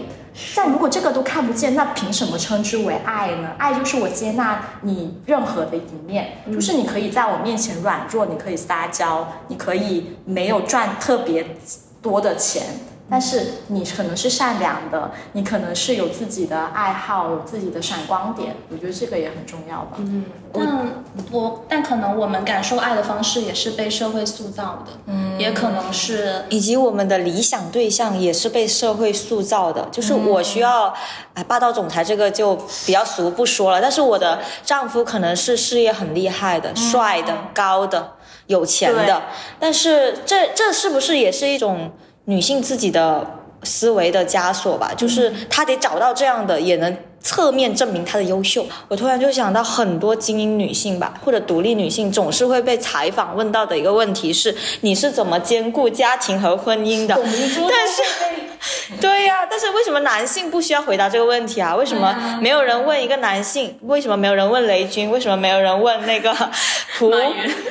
[0.55, 3.49] 但如果这个都看不见，那凭什么称之为爱呢？
[3.57, 11.45] 爱就是我接纳你任何的一面，就是你可以在我面前软弱，你可以撒娇，你可以没有赚特别
[12.01, 12.63] 多的钱。
[13.07, 19.97] 但是你可能是善良的，你可能是有自己的爱好，有自己的闪光点，我觉得这个也很重要吧。
[19.99, 29.87] 嗯，但我但可能我们感受爱的方式也是被社会塑造的，嗯，也可能是以及我们的理想对象也是被社会塑造的。
[29.91, 30.91] 就是我需要，
[31.35, 32.55] 哎，霸道总裁这个就
[32.87, 38.13] 比较俗不说了，但是我的丈夫可能是事业很厉害的、帅的、高的、
[38.47, 39.21] 有钱的，
[39.59, 41.91] 但是这这是不是也是一种？
[42.25, 43.25] 女性自己的
[43.63, 48.65] 思维的枷锁吧，就是她得找到这样的，也能侧面证明她的优秀。
[48.87, 57.15] 我突然就想到，很多精英女性吧，或者独立女性，总是会被采访问到的一个问题是：你是怎么兼顾家庭和婚姻的？
[57.15, 58.34] 但是。
[59.01, 61.75] 对呀，但是为什么男性不需要回答这个问题啊？
[61.75, 63.77] 为什么没有人问一个男性？
[63.81, 65.09] 为什么没有人问雷军？
[65.09, 66.33] 为什么没有人问那个
[66.99, 67.09] 胡？
[67.09, 67.21] 对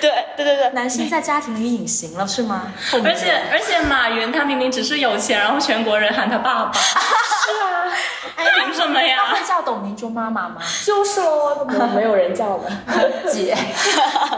[0.00, 2.72] 对对对，男性在家庭里隐形了是吗？
[3.04, 6.72] 而且而且马云他明明只是有钱，然后全国人喊他爸爸。
[7.44, 7.84] 是啊，
[8.64, 9.18] 凭什么呀？
[9.28, 10.56] 他会叫董明珠妈妈吗？
[10.84, 12.70] 就是哦，没有人叫的
[13.30, 13.56] 姐，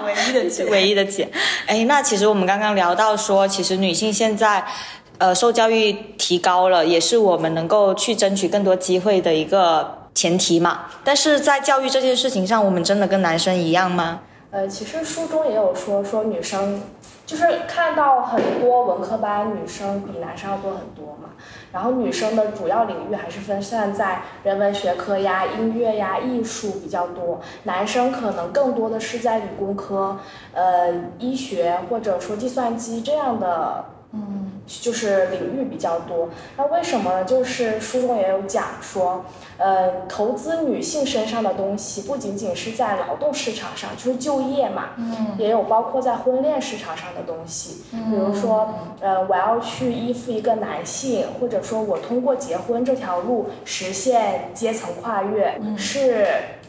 [0.05, 1.29] 唯一的姐，唯一的姐。
[1.67, 4.65] 哎，那其实我们刚刚聊到说，其实女性现在。
[5.19, 10.81] 呃，受教育提高了，也是我们能够去争取更多机会的一个前提嘛。
[11.03, 14.21] 但是在教育这件事情上，我们真的跟男生一样吗？
[14.51, 16.83] 呃，其实书中也有说，说女生
[17.25, 21.31] 就是看到很多文科班女生比男生要多很多嘛。
[21.73, 30.19] 然后女生的主要领域还是分散在人文学科呀、音乐呀、艺术比较多，男生可能更多的是在理工科、
[30.53, 33.85] 呃医学或者说计算机这样的。
[34.19, 36.31] 嗯，就是领域比较多。
[36.57, 37.25] 那为什么呢？
[37.25, 39.25] 就是书中也有讲说，
[39.59, 47.85] 呃，投资女性身上的东西不仅仅是在劳动市场上，就是就业嘛，嗯，也有包括在婚恋市场上的东西。
[47.91, 48.69] 比如说，
[49.01, 56.27] 呃，我要去依附一个男性，或者说我通过结婚这条路实现阶层跨越，是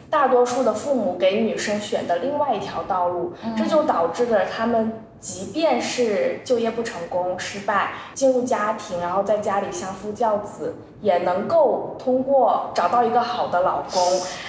[0.10, 3.32] 大多数的父母给女生选的另外一条道路。
[3.58, 4.92] 这就导致了他们。
[5.20, 14.02] 即便是就业不成功、失败，进入家庭，然后在家里相夫教子，也能够通过找到一个好的老公，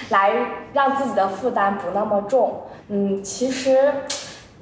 [0.09, 0.31] 来
[0.73, 2.61] 让自己的负担不那么重。
[2.87, 3.93] 嗯，其实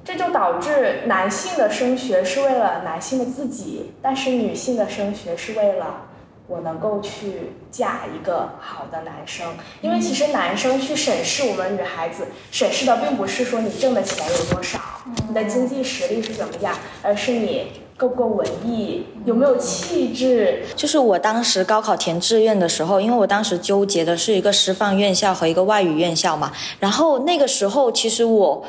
[0.04, 6.07] 这就导致男性的升学是为了男性的自己，但是女性的升学是为了。
[6.48, 9.46] 我能够去嫁一个好的男生，
[9.82, 14.80] 因为其实男生去审视我们女孩子，审视的并不是说你挣的钱有多少，
[15.28, 17.68] 你的经济实力是怎么样，而是你
[17.98, 20.64] 够不够文艺，有没有气质。
[20.74, 28.64] 就是我当时高考填志愿的时候，因为我当时纠结的是一个师范院校和一个外语院校嘛，然后那个时候其实我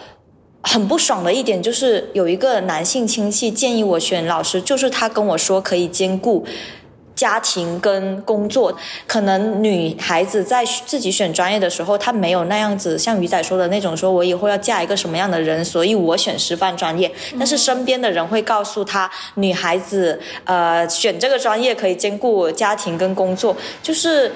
[0.62, 6.44] 很不爽的一点就是有一个男性亲戚建议我选老师，就是他跟我说可以兼顾。
[7.18, 8.72] 家庭跟工作，
[9.04, 17.10] 可能女孩子在自己选专业的时候，她没有那样子像鱼仔说的那种，说我以后要嫁一个什么样的人，所以我选师范专业。
[17.36, 24.30] 但是身边的人会告诉她，女孩子呃选这个专业可以兼顾家庭跟工作，就是。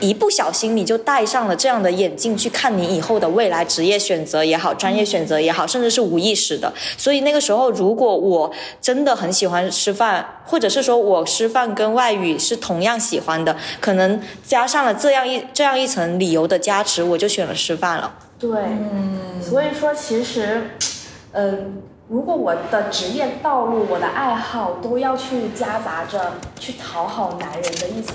[0.00, 6.72] 一不小心你就戴上了这样的眼镜去看你以后的未来职业选择也好，专业选择也好，甚至是无意识的。
[6.98, 18.12] 所以那个时候，如果我真的很喜欢师范，或者是说我师范跟外语是同样喜欢的，可能加上了这样一这样一层理由的加持，我就选了师范了。
[18.38, 20.72] 对，嗯，所以说其实，
[21.32, 28.14] 嗯，如果我的职业道路、我的爱好都要去夹杂着去讨好男人的一层。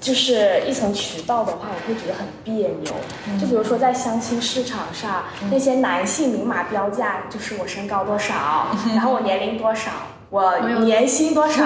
[0.00, 2.92] 就是一层渠道的话，我会觉得很别扭。
[3.40, 9.90] 就比如说在相亲市场上，那些男性明码标价，就是我身高多少， 然后我年龄多少，
[10.30, 11.64] 我年薪多少，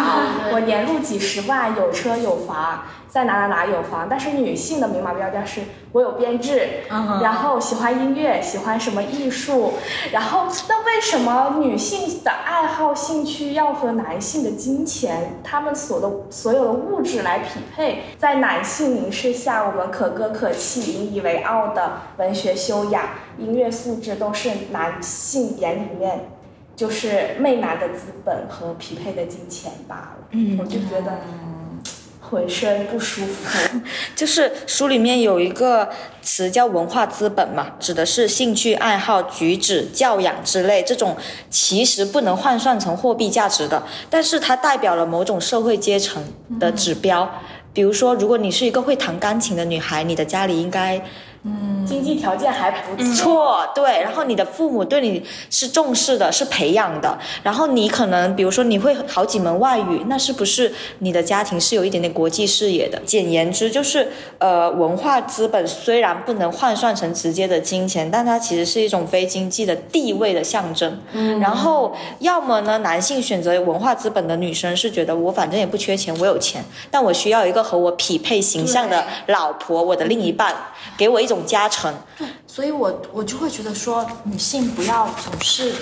[0.52, 2.82] 我年入几十万，有车有房。
[3.08, 5.60] 在哪哪哪有房，但是女性的明码标价是
[5.92, 6.66] 我有编制，
[7.20, 9.74] 然后喜欢音乐，喜欢什么艺术，
[10.12, 18.04] 然后那为什么女性的爱好兴趣要和男性的金钱，他们所的所有的物质来匹配？
[18.16, 23.04] 在男性凝视下，我们可歌可泣、引以为傲的文学修养、
[23.36, 26.30] 音乐素质，都是男性眼里面
[26.76, 30.16] 就是媚男的资本和匹配的金钱罢了。
[30.30, 31.18] 嗯，我就觉得。
[32.32, 33.78] 浑身不舒服。
[34.16, 35.90] 就是书里面有一个
[36.22, 41.14] 词叫文化资本嘛，指的是兴趣爱好、举止、教养之类这种，
[41.50, 46.24] 其实不能换算成货币价值的，但是它代表了某种社会阶层
[46.58, 47.30] 的指标。
[47.74, 51.04] 比如说，如果你是一个会弹钢琴的女孩，你的家里应该
[51.86, 53.14] 经济条件还不错。
[53.14, 63.00] 错，对，然后你的父母对你是重视的，是培养的，然后你可能比如说你会好几门外语，那是不是你的家庭是有一点点国际视野的？
[63.04, 71.00] 简言之，就是呃，文化资本虽然不能换算成直接的金钱，但它其实是一种非经济的地位的象征。
[71.12, 80.54] 嗯，然后要么呢，男性选择文化资本的女生是觉得我反正也不缺钱，我有钱，但我需要一个和我匹配形象的老婆，我的另一半，
[80.96, 81.92] 给我一种加成。
[82.18, 85.72] 对所以我我就会觉得说，女性不要总是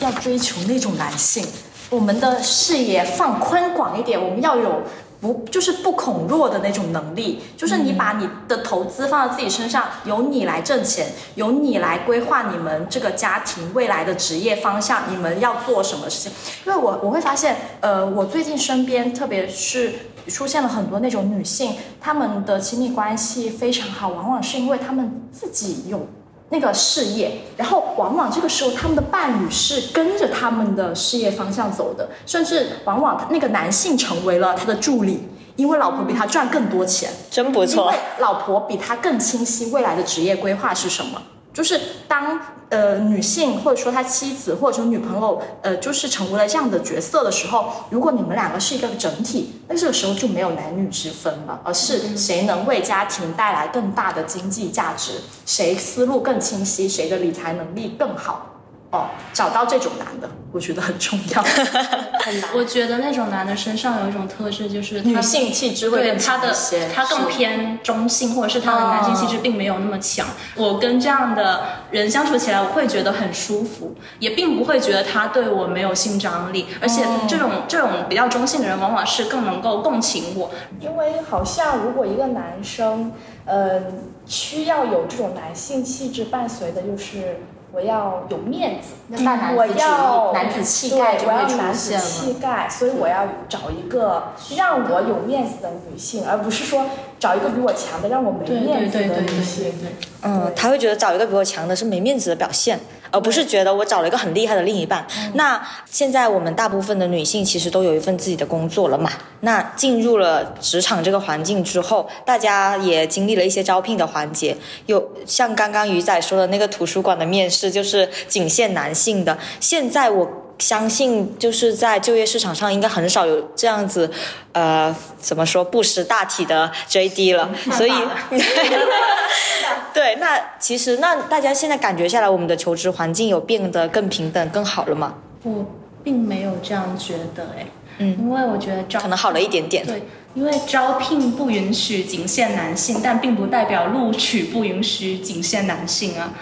[0.00, 1.46] 要追求那种男性，
[1.90, 4.82] 我们的视野放宽广一点，我们要有
[5.20, 16.32] 不就是不恐弱的那种能力，就是你把你的投资放到自己身上，由你来挣钱，由你来规划你们这个家庭未来的职业方向，你们要做什么事情。
[16.66, 19.92] 因为我我会发现，呃，我最近身边特别是。
[20.26, 26.06] 出现了很多那种女性，她们的亲密关系非常好，往往是因为她们自己有
[26.50, 41.20] 那个事业，然后往往这个时候他们的伴侣是跟着他们的事业方向走的，甚至往往那个男性成为了他的助理，因为老婆比他赚更多钱，真不错因为老婆比他更清晰未来的职业规划是什么。
[41.54, 42.38] 就是当
[42.68, 55.12] 呃女性或者说他妻子或者说女朋友呃就是成为了这样的角色的时候，如果你们两个是一个整体，那这个时候就没有男女之分了，而是谁能为家庭带来更大的经济价值，
[55.46, 58.50] 谁思路更清晰，谁的理财能力更好。
[58.94, 61.42] 哦，找到这种男的，我觉得很重要，
[62.22, 62.50] 很难。
[62.54, 70.24] 我觉得那种男的身上有一种特质，就是女性气质会更对他的强一些，他更偏中性，或者是他的男性气质并没有那么强。
[70.54, 76.66] 我跟这样的人相处起来，我会觉得很舒服，也并不会觉得他对我没有性张力。
[76.80, 80.52] 而且这种、这种比较中性的人，往往是更能够共情我。
[80.78, 83.10] 因为好像如果一个男生，
[83.46, 87.40] 嗯、需要有这种男性气质伴随的，就是
[87.74, 96.86] 我要有面子，我要男子气概我要男子气概，所以我要找一个让我有面子的女性，而不是说
[97.18, 99.64] 找一个比我强的让我没面子的对对对对女性。
[99.80, 99.88] 对。
[100.22, 105.06] 嗯，他会觉得找一个比我强的是没面子的表现，而不是觉得我找了一个很厉害的另一半。
[105.34, 109.10] 那现在我们大部分的女性其实都有一份自己的工作了嘛？
[109.40, 114.56] 那进入了职场这个环境之后，大家也经历了一些招聘的环节，
[114.86, 119.36] 有像刚刚鱼仔说的那个图书馆的面试，就是仅限男性的。
[119.60, 120.43] 现在我。
[120.58, 124.10] 相信就是在就业市场上，应该很少有这样子，
[124.52, 127.92] 呃，怎么说不识大体的 JD 了，所以，
[129.92, 135.14] 对，那其实那大家现在感觉下来，我们的求职环境有变得更平等、更好了吗？
[135.42, 135.64] 我
[136.02, 137.66] 并没有这样觉得哎，
[137.98, 139.84] 嗯因为我觉得招可能好了一点点。
[139.84, 140.02] 对，
[140.34, 146.32] 因为招聘不允许仅限男性，但并不代表录取不允许仅限男性啊。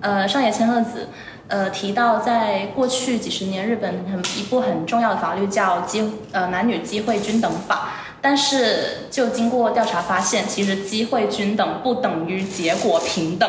[0.00, 1.08] 呃，上野千鹤子
[1.48, 7.90] 呃提到，在过去几十年，日本很一部很重要的法律叫机呃男女机会均等法。
[8.20, 13.48] 但是，就经过调查发现，其实机会均等不等于结果平等。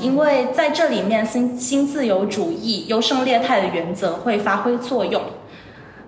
[0.00, 5.22] 因为在这里面新新自由主义优胜劣汰的原则会发挥作用。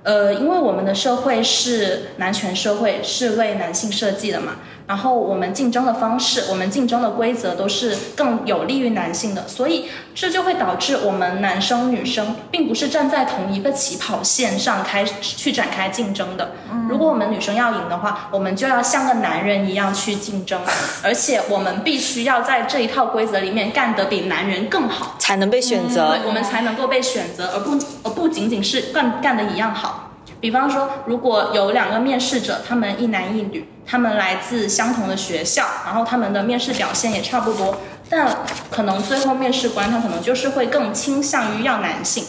[0.02, 4.56] 呃，因为我们的社会是男权社会，是为男性设计的嘛，
[4.90, 9.84] 然后我们竞争的方式，我们竞争的规则都是更有利于男性的，所以
[10.16, 16.50] 这就会导致我们男生女生并不是站在同一个起跑线上开去展开竞争的。
[16.88, 20.60] 如果我们女生要赢的话，我们就要像个男人一样去竞争，
[21.04, 25.14] 而且我们必须要在这一套规则里面干得比男人更好。
[25.20, 26.16] 才能被选择。
[26.16, 30.08] 对，我们才能够被选择，而不而不仅仅是干干的一样好。
[30.40, 37.76] 比方说，如果有两个面试者，他们一男一女，他们来自相同的学校，然后他们的面试表现也差不多，
[38.08, 38.36] 但
[38.70, 42.24] 可能最后面试官他可能就是会更倾向于要男性。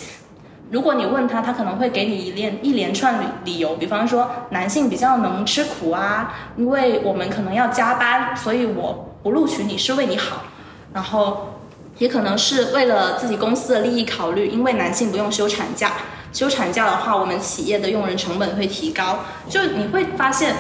[0.72, 10.41] 如果你问他，他可能会给你一连一连串理理由，比方说男性比较能吃苦啊，因为我们可能要加班，所以我不录取你是为你好，
[10.93, 11.59] 然后
[11.99, 15.91] 也可能是为了自己公司的利益考虑，因为男性不用休产假，
[16.34, 19.20] 休产假的话，我们企业的用人成本会提高。
[19.47, 20.55] 就你会发现，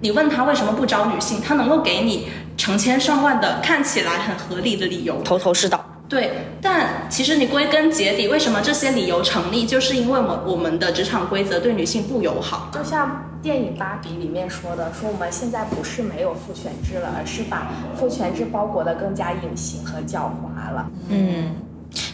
[0.00, 5.20] 你问他为什么不招女性，他能够给你成千上万的看起来很合理的理由。
[5.22, 5.84] 头头是道。
[6.08, 6.30] 对，
[6.62, 12.70] 但其实你归根结底，为什么这些理由成立，就是因为我们我们的职场规则对女性不友好。
[12.72, 20.88] 就像电影《芭比》里面说的，说我们现在不是没有父权制了，而是把父权制包裹得更加隐形和狡猾了。
[21.08, 21.56] 嗯，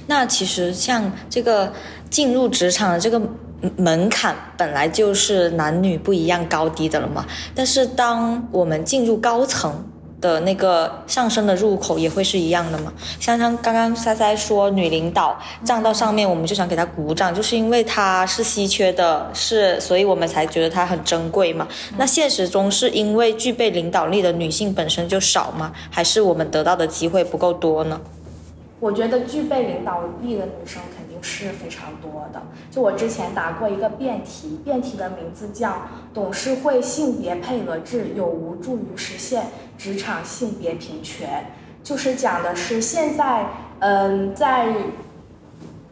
[0.07, 1.71] 那其实像这个
[2.09, 3.21] 进入职场的这个
[3.77, 9.85] 门槛本来就是男女不一样高低的了嘛，但是当我们进入高层。
[10.23, 12.93] 的那个上升的入口也会是一样的嘛？
[13.19, 21.67] 像像刚刚塞塞说女领导站到上面，我们就想给她鼓掌，就是因为她是稀缺的，是所以我们才觉得她很珍贵嘛。
[21.99, 25.73] 那现实中是因为具备领导力的女性本身就少吗？
[25.91, 28.01] 还是我们得到的机会不够多呢？
[28.79, 32.43] 我觉得具备领导力的女生肯定是非常多的。
[32.71, 35.71] 就我之前答过一个辩题，辩题的名字叫
[36.13, 39.47] 《董事会性别配额制有无助于实现
[39.79, 41.47] 职场性别平权》，
[41.89, 43.47] 就是讲的是现在，
[43.79, 44.75] 嗯，在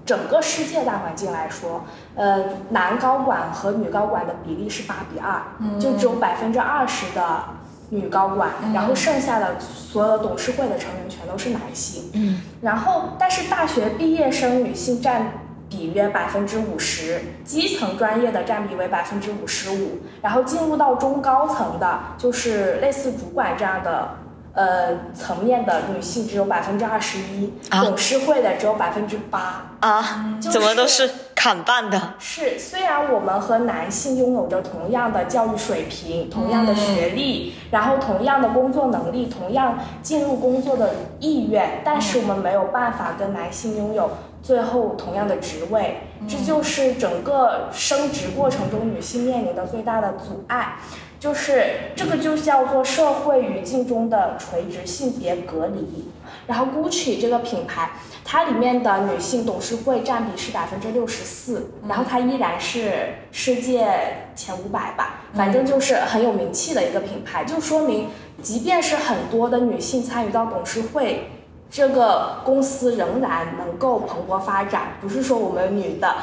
[0.04, 1.84] 整个世界大环境来说，
[2.16, 5.40] 嗯，男高管和女高管的比例是八比二，
[5.78, 7.44] 就只有百分之二十的
[7.90, 12.10] 女高管，然后剩下的所有的董事会的成员全都是男性。
[12.14, 15.32] 嗯，然后但是大学毕业生女性占
[15.68, 24.08] 比约百分之五十，基层专业的占比为百分之五十五，然后进入到中高层的，就是类似主管这样的。
[24.52, 29.64] 呃，层面的女性只有百分之二十一，啊董事会的只有百分之八。
[29.78, 31.08] 啊，就是怎么都是
[31.42, 31.98] 砍半的？
[32.18, 44.10] 是，虽然我们和男性拥有着同样的教育水平、同样的学历，然后同样的工作能力、同样进入工作的意愿，但是我们没有办法跟男性拥有
[44.42, 50.76] 最后同样的职位，这就是整个升职过程中女性面临的最大的阻碍。
[51.18, 56.10] 就是这个就叫做社会语境中的垂直性别隔离。
[56.46, 57.90] 然后 GUCCI 这个品牌，
[58.24, 63.88] 它里面的女性董事会占比是百分之六十四，然后它依然是世界
[64.34, 68.08] 前五百吧，反正就是很有名气的一个品牌，就说明
[68.42, 71.28] 即便是很多的女性参与到董事会。
[71.72, 76.16] 这个公司仍然能够蓬勃发展，不是说我们女的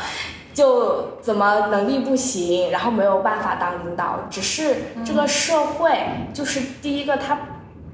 [0.54, 4.76] 就怎么能力不行，然后没有办法当领导，只是
[5.06, 5.98] 这个社会
[6.34, 7.40] 就是第一个，它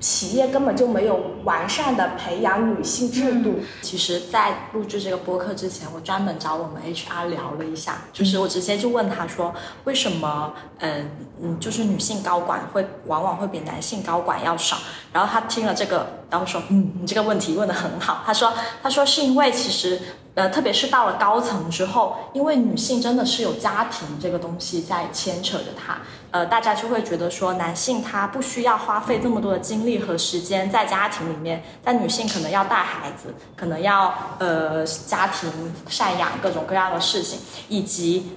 [0.03, 3.61] 企业根本就没有完善的培养女性制度。
[3.81, 11.09] 其实，在录制这个播客之前，我专门找我们 HR 聊了一下，就是我直接就问他说，为什么，嗯
[11.41, 14.75] 嗯，就是女性高管会往往会比男性高管要少？
[15.13, 18.23] 然后他听了这个，然后说，嗯，你这个问题问得很好。
[18.25, 18.51] 他说，
[18.81, 20.01] 他说是因为其实。
[20.35, 25.97] 呃，特别是到了高层之后，因为女性真的是有家庭这个东西在牵扯着她，
[26.31, 35.51] 呃，大家就会觉得说，男性他不需要花费这么多的精力和时间在家庭里面，但女性可能要带孩子，可能要呃家庭
[35.87, 38.35] 赡养各种各样的事情，以及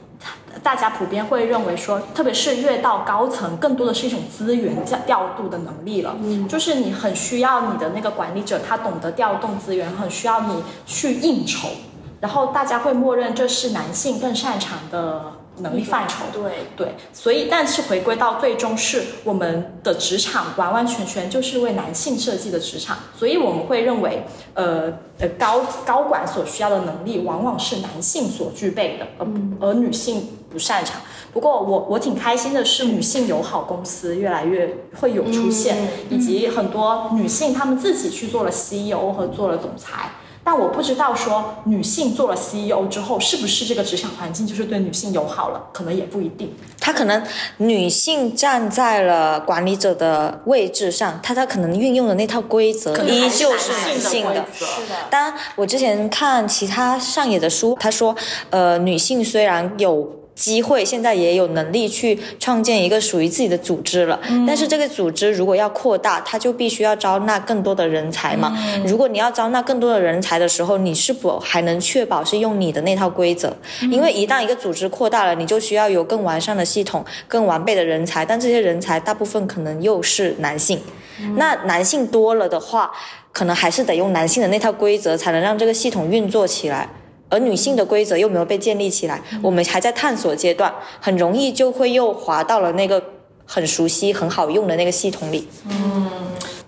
[0.62, 6.16] 大家普遍会认为说，特别是越到高层，更多的是一种资源调调度的能力了。
[6.22, 11.68] 嗯，就是你很需要你的那个管理者，他懂得调动资源，很需要你去应酬。
[12.18, 16.24] 然后大家会默认这是男性更擅长的能力范畴。
[16.32, 29.26] 对对，所以但是回归到最终是我们的职场完完全全就是为男性设计的职场，所以我们会认为，呃呃高高管所需要的能力往往是男性所具备的，而
[29.60, 31.00] 而女性不擅长。
[31.32, 35.76] 不过我我挺开心的是，女性友好公司越来越会有出现，
[36.08, 40.10] 以及很多女性她们自己去做了 CEO 和做了总裁。
[40.46, 45.60] 但我不知道说女性做了 CEO 之后，是不是这个职场环境就是对女性友好了？
[45.72, 46.54] 可能也不一定。
[46.78, 47.20] 她可能
[47.56, 54.46] 女性站在了管理者的位置上，她她可能运用的那套规则依旧是男性的。
[54.54, 54.94] 是的。
[55.10, 58.14] 当然，我之前看其他上野的书，他说，
[58.50, 68.56] 呃，女性虽然有机会，现在也有能力去创建一个属于自己的组织了，但是这个组织如果要扩大，它就必须要招纳更多的人才嘛。
[68.86, 73.56] 如果你要招纳更多的人才的时候，你是否还能确保是用你的那套规则？
[73.90, 80.78] 因为一旦一个组织扩大了，你就需要有更完善的系统、更完备的人才，但这些人才大部分可能又是男性。
[81.36, 82.90] 那男性多了的话，
[83.32, 86.86] 可能还是得用男性的那套规则，才能让这个系统运作起来。
[87.28, 93.02] 而女性的规则又没有被建立起来，我们还在探索阶段，很容易就会又滑到了那个
[93.44, 95.48] 很熟悉、很好用的那个系统里。
[95.68, 96.10] 嗯。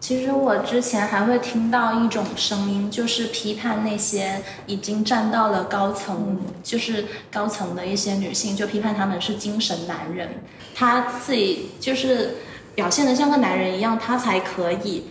[0.00, 10.42] 其实我之前还会听到一种声音，就是批判那些已经站到了高层，就是高层的一些女性，就批判她们是精神男人，
[10.74, 12.36] 她自己就是
[12.74, 15.04] 表现的像个男人一样，她才可以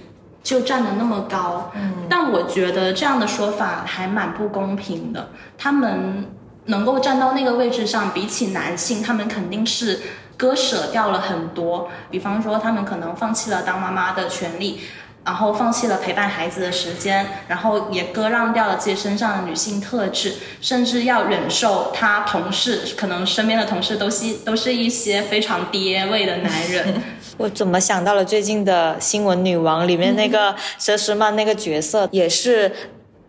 [0.47, 1.73] 就站得那么高。
[2.09, 5.31] 但我觉得这样的说法还蛮不公平的。
[5.57, 6.25] 他们
[6.67, 9.99] 能够站到那个位置上，比起男性，他们肯定是
[10.37, 11.89] 割舍掉了很多。
[12.09, 14.79] 比方说，他们可能放弃了当妈妈的权利。
[15.25, 27.01] 然后放弃了陪伴孩子的时间，然后也割让掉了自己身上的女性特质，甚至要忍受他同事可能身边的同事都是都是一些非常爹味的男人。
[27.37, 32.71] 我怎么想到了最近的新闻女王里面那个佘诗曼那个角色，也是。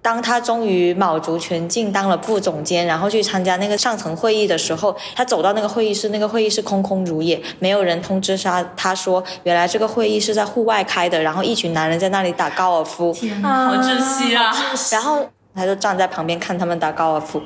[0.01, 13.13] 当她终于卯足全劲当了副总监，然后去参加那个上层会议的时候，她走到那个会议室，那个会议室空空如也，没有人通知她，她说，原来这个会议是在户外开的，然后一群男人在那里打高尔夫。
[13.13, 14.57] 天哪，好窒息啊！
[14.93, 17.43] 然后他就站在旁边看他们打高尔夫。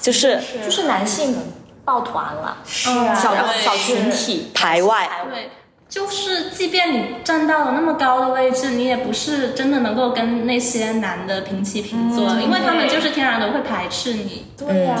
[0.00, 1.36] 就是就是男性
[1.88, 5.08] 抱团了，是啊，小小群体排外。
[5.32, 5.50] 对。
[5.88, 14.44] 就是，即便你站到了那么高的位置，你也不是真的能够跟那些男的平起平坐，因为他们就是天然的会排斥你。
[14.54, 15.00] 对呀，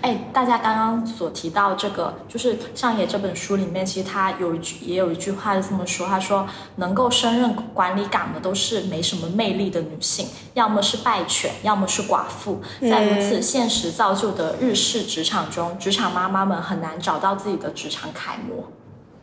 [0.00, 12.60] 哎，大家刚刚所提到这个，就是《上野》这本书里面，其实他有一句，也有一句话是这么说，他说，能够升任管理岗的都是没什么魅力的女性，要么是败犬，要么是寡妇。
[12.80, 18.64] 在如此现实造就的日式职场中，职场妈妈们很难找到自己的职场楷模。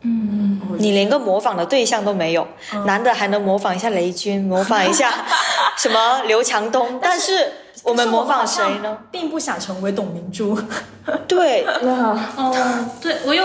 [0.04, 2.46] 嗯，你连个模仿的对象都没有，
[2.86, 5.10] 男的还能模仿一下雷军，模仿一下
[5.76, 7.52] 什么刘强东，但是
[7.82, 8.98] 我们模仿谁呢？
[9.10, 10.58] 并不想成为董明珠。
[11.26, 11.64] 对，
[12.36, 13.44] 哦，对我又。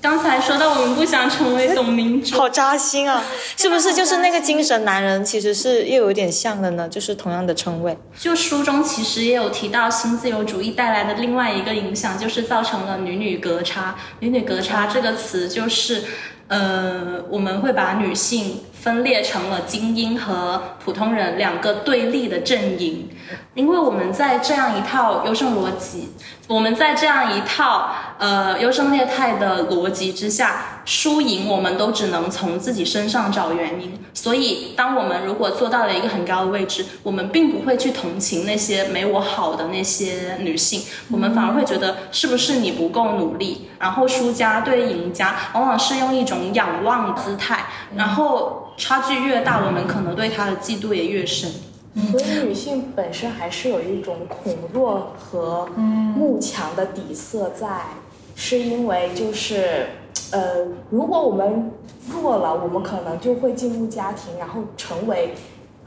[0.00, 3.22] 刚才说到我们不想成为董明珠，好扎心啊！
[3.56, 5.24] 是不是就是那个精神男人？
[5.24, 7.96] 其实是又有点像的呢，就是同样的称谓。
[8.18, 13.96] 就书中其实也有提到新自由主义带来的另外一个影响，就是造成了女女隔差。
[14.20, 16.04] 女女隔差这个词就是，
[16.46, 23.08] 呃，我们会把女性分裂成了精英和普通人两个对立的阵营，
[23.54, 26.10] 因为我们在这样一套优胜逻辑。
[26.46, 34.02] 我们在这样一套呃优胜劣汰的逻辑之下，输赢我们都只能从自己身上找原因。
[34.14, 43.68] 所以，当我们如果做到了一个很高的位置，我们并不会去同情那些没我好的那些女性，我们反而会觉得是不是你不够努力。
[43.78, 51.50] 然后，输家对赢家往往是用一种仰望姿态，然后差距越大，我们可能对他的嫉妒也越深。
[52.10, 55.66] 所以女性本身还是有一种恐弱和
[56.16, 57.80] 慕强的底色在，
[58.34, 59.88] 是因为就是，
[60.30, 61.70] 呃，如果我们
[62.08, 65.34] 弱了，我们可能就会进入家庭，然后成为。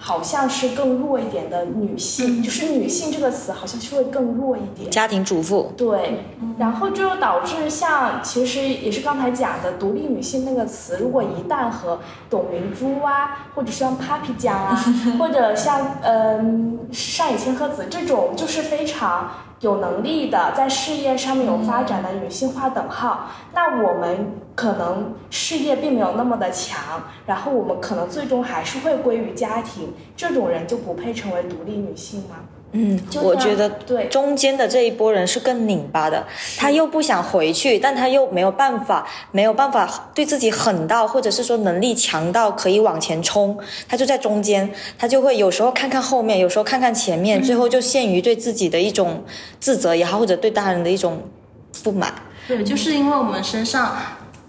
[0.04, 4.89] 好像是更弱一点的女性，就是女性这个词好像是会更弱一点。
[4.89, 5.72] 家庭主妇。
[5.78, 6.26] 对，
[6.58, 11.99] 然后就导致像其实也是刚才讲的独立女性那个词，如果一旦和
[12.32, 14.76] 董明珠啊，或者像 Papi 酱啊，
[15.20, 19.30] 或者像嗯上野千鹤子这种，就是非常。
[19.62, 32.38] 有能力的，在事业上面有发展的女性划等号，那我们可能事业并没有那么的强，然后我们可能最终还是会归于家庭，这种人就不配成为独立女性吗？
[32.74, 34.05] 嗯，我觉得对。
[34.05, 36.26] 中间的这一波人是更拧巴的，
[36.57, 43.57] 他又不想回去，但他又没有办法，没有办法对自己狠到，或者是说能力强到可以往前冲，
[43.89, 49.24] 他就在中间，他就会有时候看看后面，有时候看看前面，最后就陷于对自己的一种
[49.59, 51.22] 自责也好，或者对大人的一种
[51.84, 52.13] 不满。
[52.47, 53.97] 对，就是因为我们身上，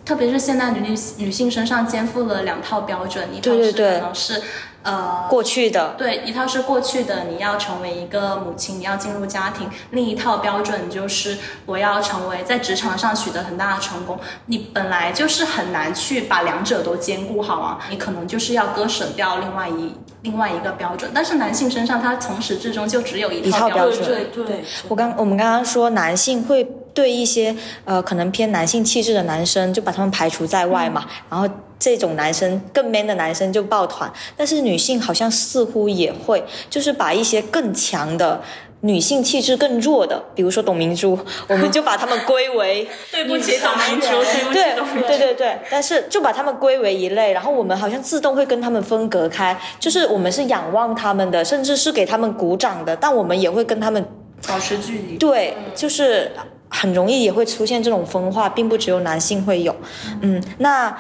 [0.05, 4.41] 特别是现代女女女性身上肩负了两套标准，一套是可能是。
[4.83, 14.19] 呃，过去的对一套是过去的，你要成为一个母亲，你要进入家庭；另一套标准就是我要成为在职场上取得很大的成功。
[14.47, 21.11] 你本来就是很难去把两者都兼顾好啊，你可能就是要割舍掉另外一另外一个标准。
[21.15, 24.05] 但是男性身上，他从始至终就只有一套标准。
[24.05, 26.65] 对对，我刚我们刚刚说男性会
[26.95, 31.49] 对一些呃可能偏男性气质的男生就把他们排除在外嘛，然后。
[31.83, 38.41] 这种男生更 man 的男生就抱团，但是女性好像似乎也会，就是把一些更强的
[38.83, 41.19] 女性气质更弱的，比如说董明珠，
[41.49, 44.07] 我们就把他们归为 对不起董明珠，
[44.53, 44.77] 对
[45.09, 54.07] 对对对，但是就把他们归为一类，然后我们好像自动会跟他们分隔开，就是我们是仰望他们的，甚至是给他们鼓掌的，但我们也会跟他们
[54.47, 55.17] 保持距离。
[55.17, 56.31] 对，就是
[56.73, 59.77] 很容易也会出现这种分化，并不只有男性会有，
[60.23, 60.97] 嗯，那。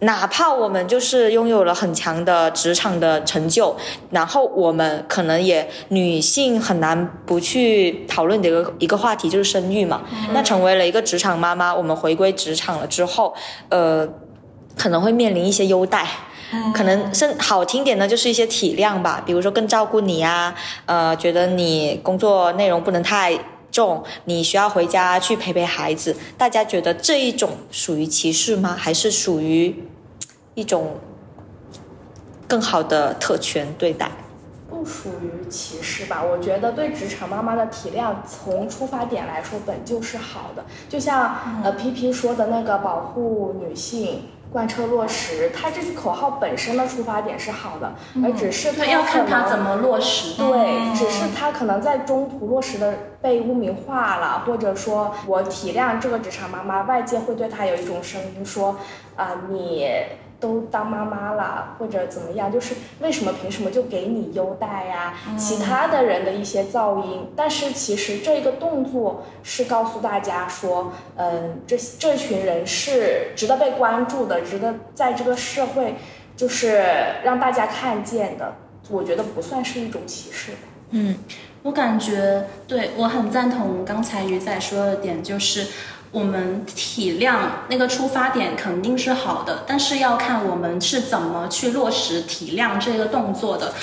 [0.00, 3.74] 哪怕我们就是拥有了很强的职场的成就，
[4.10, 10.02] 然后我们可能也女性很难不去讨论的一个一个话题就是生育嘛。
[10.32, 13.34] 那成为了一个职场妈妈，我们回归职场了之后，
[13.68, 14.08] 呃，
[14.76, 16.06] 可能会面临一些优待，
[16.74, 20.54] 可能甚好听点呢，就是一些体谅吧，比如说更照顾你啊，
[20.86, 23.38] 呃，觉得你工作内容不能太
[23.76, 26.16] 重，你需要回家去陪陪孩子。
[26.38, 28.74] 大家觉得这一种属于歧视吗？
[28.74, 29.84] 还是属于
[30.54, 30.96] 一种
[32.48, 34.10] 更好的特权对待？
[34.70, 36.24] 不属于歧视吧？
[36.24, 40.64] 我觉得对职场妈妈的体谅，从出发点来说本就是好的。
[40.88, 44.22] 就像呃皮皮说的那个保护女性。
[44.56, 47.92] 贯彻落实，它这句口号本身的出发点是好的，
[48.24, 50.34] 而只是它要看它怎么落实。
[50.38, 58.76] 对，只是它可能在中途落实的被污名化了，或者说我体谅这个职场妈妈，外界会对她有一种声音说，
[59.14, 59.86] 啊你。
[60.38, 65.14] 都当妈妈了，或者怎么样，就是为什么凭什么就给你优待呀？
[65.38, 75.94] 其他的人的一些噪音，但是其实这个动作是告诉大家说，嗯，这这群人是值得被关注的，值得在这个社会
[76.36, 76.84] 就是
[77.24, 78.54] 让大家看见的。
[78.90, 80.52] 我觉得不算是一种歧视。
[80.90, 81.16] 嗯，
[81.62, 85.66] 我感觉对我很赞同刚才鱼仔说的点，就是。
[86.12, 87.36] 我们体谅
[87.68, 93.74] 那个出发点肯定是好的，但是要看我们是怎么去落实体谅这个动作的。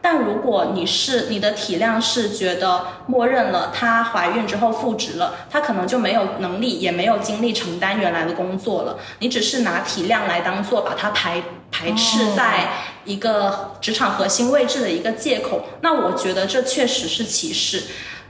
[0.00, 12.68] 但如果你是你的体谅是觉得默认了她怀孕之后复职了，她可能就没有能力也没有精力承担原来的工作了，你只是拿体谅来当做把她排排斥在
[13.04, 17.82] 一个职场核心位置的一个借口，那我觉得这确实是歧视。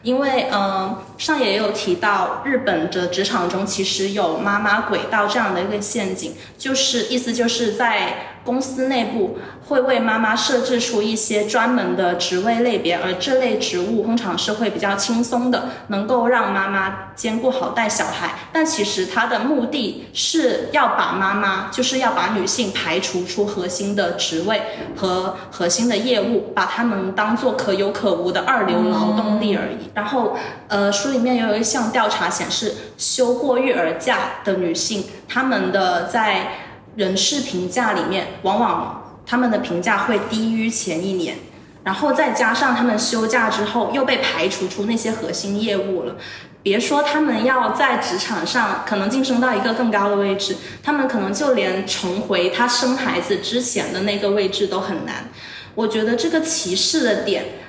[0.03, 8.30] 因为，嗯，上也有提到，日本的职场中其实有妈妈轨道这样的一个陷阱，就是意思就是在。
[8.45, 18.31] 公司内部会为妈妈设置出一些专门的职位类别，而这类职务通常是会比较轻松的，能够让妈妈兼顾好带小孩。
[18.53, 24.63] 但其实它的目的是要把妈妈，就是要把女性排除出核心的职位
[24.97, 29.91] 和核心的业务，把她们当做可有可无的二流劳动力而已。
[29.95, 30.37] 然后，
[30.69, 36.70] 呃，书里面也有一项调查显示，休过育儿假的女性，她们的在
[37.01, 41.39] 人事评价里面，往往他们的评价会低于前一年，
[41.83, 46.17] 然后再加上他们休假之后又被排除出那些核心业务了，
[46.63, 55.31] 别说他们要在职场上可能晋升到一个更高的位置，他们可能就连重回他生孩子之前的那个位置都很难。
[55.75, 57.60] 我觉得这个歧视的点。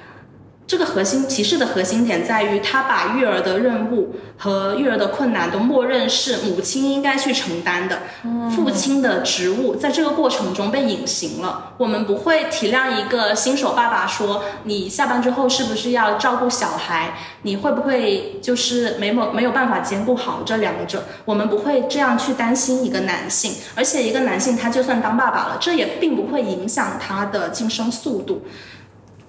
[0.71, 8.03] 这个核心歧视的核心点在于，他把育儿的任务和育儿的困难都默认是母亲应该去承担的，
[8.55, 11.73] 父亲的职务在这个过程中被隐形了。
[11.77, 17.15] 我们不会体谅一个新手爸爸说，你下班之后是不是要照顾小孩？
[17.41, 21.03] 你会不会就是没有没有办法兼顾好这两者？
[21.25, 28.45] 我们不会这样去担心一个男性，而且一个男性他就算当爸爸了，这也并不会影响他的晋升速度。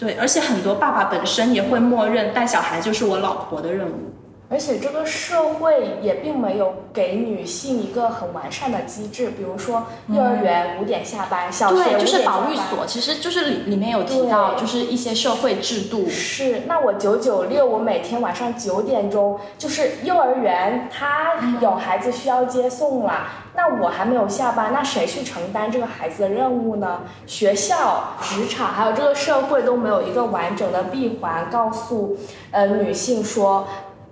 [0.03, 4.11] 对，而且很多爸爸本身也会默认带小孩就是我老婆的任务。
[4.51, 16.07] 而且这个社会也并没有给女性一个很完善的机制，比如说幼儿园五点下班，小学就是保育所，其实就是里里面有提到，就是一些社会制度。
[16.07, 21.33] 是，那我九九六，我每天晚上九点钟，就是幼儿园他
[21.63, 27.01] 有孩子需要接送了，那我还没有下班，那谁去承担这个孩子的任务呢？
[27.27, 32.17] 学校、职场还有这个社会都没有一个完整的闭环，告诉
[32.51, 33.67] 呃女性说。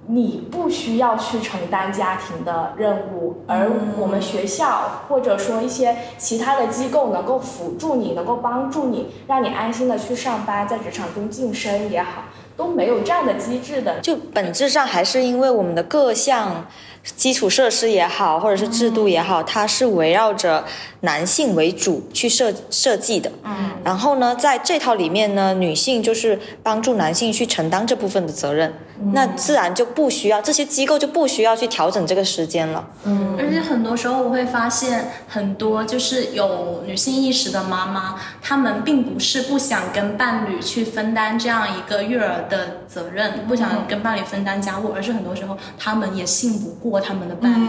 [0.06, 12.22] 你不需要去承担家庭的任务，而我们学校或者说一些其他的机构能够辅助你，能够帮助你，让你安心的去上班，在职场中晋升也好，
[12.60, 13.98] 都没有这样的机制的。
[14.00, 16.66] 就本质上还是因为我们的各项。
[17.16, 20.62] 基础设施也好，或者是制度也好，它是围绕着
[21.00, 23.32] 男性为主去设设计的。
[23.42, 28.74] 嗯，然后呢，在这套里面呢，女性就是帮助男性去承担这部分的责任，
[29.14, 32.84] 那自然就不需要这些机构就不需要去调整这个时间了。
[33.04, 46.90] 嗯，而且很多时候我会发现，很多就是有女性意识的妈妈，她们并不是不想跟伴侣去分担这样一个育儿的责任，不想跟伴侣分担家务，而是很多时候她们也信不过。
[46.90, 47.68] 过他们的伴侣，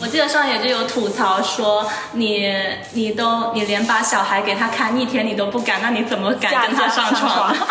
[0.00, 2.52] 我记得上野就有吐槽说，你
[2.92, 7.54] 你都你连把小孩给他看一天你都不敢，那你怎么敢跟他上床？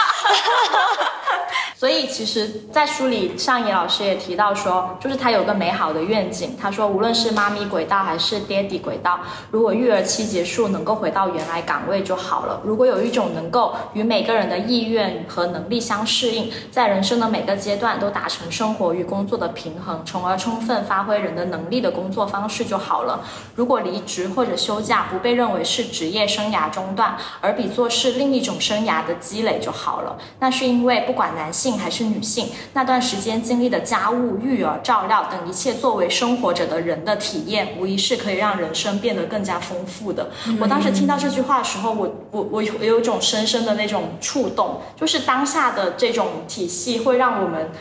[1.76, 6.56] 所以其实，在书里，上野老师也提到说，就是他有个美好的愿景。
[6.60, 12.62] 他说，无论是妈咪轨道还是爹地轨道，如果育儿期结束，能够回到原来岗位就好了。
[12.64, 23.22] 如果有一种能够与每个人的意愿和能力相适应，在人生的每个阶段都达成生活与工作的平衡，从而充分发挥人的能力的工作方式就好了。
[23.56, 30.18] 如果离职或者休假不被认为是职业生涯中断，而比作是另一种生涯的积累就好了。
[30.40, 40.30] 那是因为不管男性还是女性，那段时间经历的家务、育儿、照料等一切，作为生活者的人的体验，无疑是可以让人生变得更加丰富的。
[40.60, 47.72] 我当时听到这句话的时候，我我我有有一种深深的那种触动，就是当下的这种体系会让我们，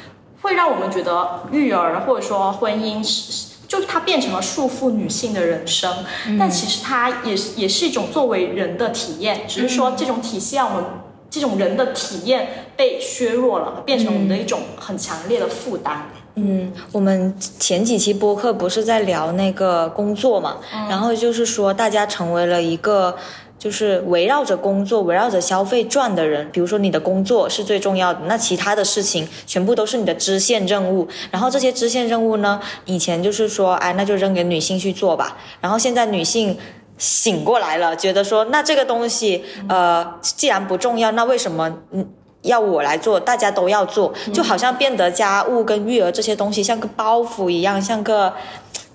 [0.42, 3.50] 会让我们觉得育儿或者说婚姻是。
[3.70, 6.04] 就是它变成了束缚女性的人生，
[6.36, 10.84] 但其实它也是也是一种作为人的体验，只是说这种体系让我们
[11.30, 16.10] 这种人的体验被削弱了，变成我们的一种很强烈的负担。
[16.34, 20.58] 嗯，我们前几期播客不是在聊那个工作嘛，
[20.88, 23.16] 然后就是说大家成为了一个。
[23.60, 31.06] 就是围绕着工作、围绕着消费转的人，比如说你的工作是最重要的，那其他的事情全部都是你的支线任务。
[31.30, 35.36] 然后这些支线任务呢，以前就是说，哎，那就扔给女性去做吧。
[35.60, 36.56] 然后现在女性
[37.00, 42.08] 醒过来了，觉得说，那这个东西，呃，既然不重要，那为什么嗯
[42.42, 43.18] 要我来做？
[43.18, 48.32] 大家都要做，就好像变得家务跟育儿这些东西像个包袱一样，像个。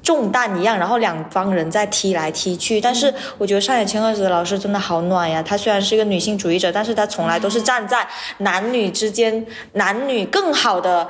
[0.05, 2.79] 重担一样，然后两方人在踢来踢去。
[2.79, 5.41] 但是我觉得上野千鹤子老师真的好暖呀！
[5.41, 9.43] 她虽然是一个女性主义者，但是她从来都是站在男女之间、
[9.73, 11.07] 男女更好的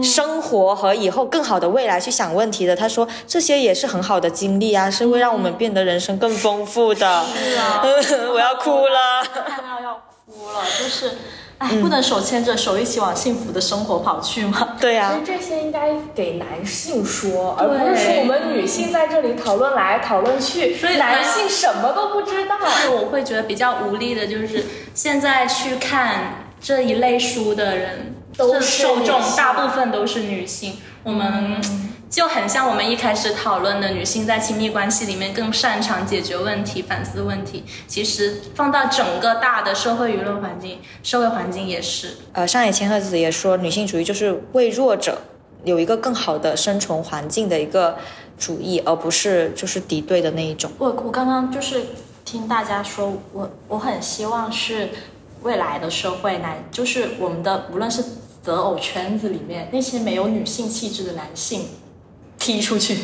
[0.00, 2.76] 生活和以后更好的未来去想问题的。
[2.76, 7.24] 她说这些也是很好的经历啊，是会让我们变得人生更丰富的。
[7.34, 7.82] 是啊，
[8.32, 11.10] 我要哭了，看 到要哭了，就是。
[11.58, 14.76] 哎，不能手牵着手一起往幸福的生活跑去吗？
[14.78, 22.56] 对呀，其实这些应该给男性说，而不是说我们女性在这里讨论来讨论去，所以男性什么都不知道。
[22.82, 31.60] 是我会觉得比较无力的，就是现在去看这一类书的人，都是受众大部分都是女性，我们。
[32.08, 37.64] 就很像我们一开始讨论的，女性在亲密关系里面更擅长解决问题、反思问题。
[37.88, 42.16] 其实放到整个大的社会舆论环境、社会环境也是。
[42.32, 45.18] 呃，上野千鹤子也说，女性主义就是为弱者
[45.64, 47.98] 有一个更好的生存环境的一个
[48.38, 50.70] 主义，而不是就是敌对的那一种。
[50.78, 51.82] 我我刚刚就是
[52.24, 54.90] 听大家说，我我很希望是
[55.42, 58.02] 未来的社会男，就是我们的无论是
[58.42, 61.62] 择偶圈子里面那些没有女性气质的男性。
[62.46, 62.96] 踢出去，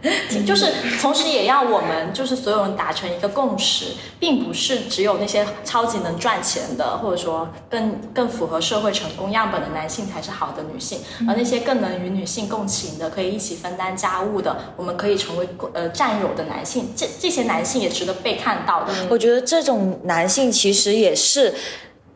[0.46, 0.70] 就是
[1.00, 3.86] 同时也要我们就是所有人达成一个共识，
[4.18, 18.92] 并不是只有那些超级能赚钱的，或者说更更符合社会成功样本的男性才是好的女性，而那些更能与女性共情的，可以一起分担家务的，我们可以成为呃战友的男性，这这些男性也值得被看到的。
[19.08, 21.54] 我觉得这种男性其实也是。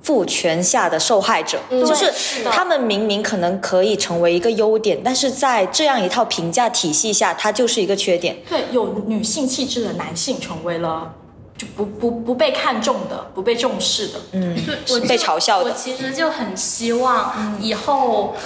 [0.04, 2.12] 父权下的受害者，就是
[2.52, 8.36] 他们明明可能可以成为一个优点，但是在这样一套评价体系下，它就是一个缺点。
[8.48, 11.12] 对，有女性气质的男性成为了
[11.56, 14.56] 就不不不被看重的、不被重视的，嗯，
[14.90, 15.70] 我被嘲笑的。
[15.70, 18.36] 我其实就很希望以后。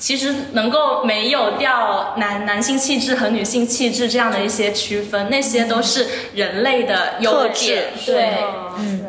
[0.00, 7.86] 其实能够没有掉男男性气质和女性气质这样的一些区分，那些都是人类的优点。
[8.06, 8.44] 对，
[8.78, 9.04] 嗯。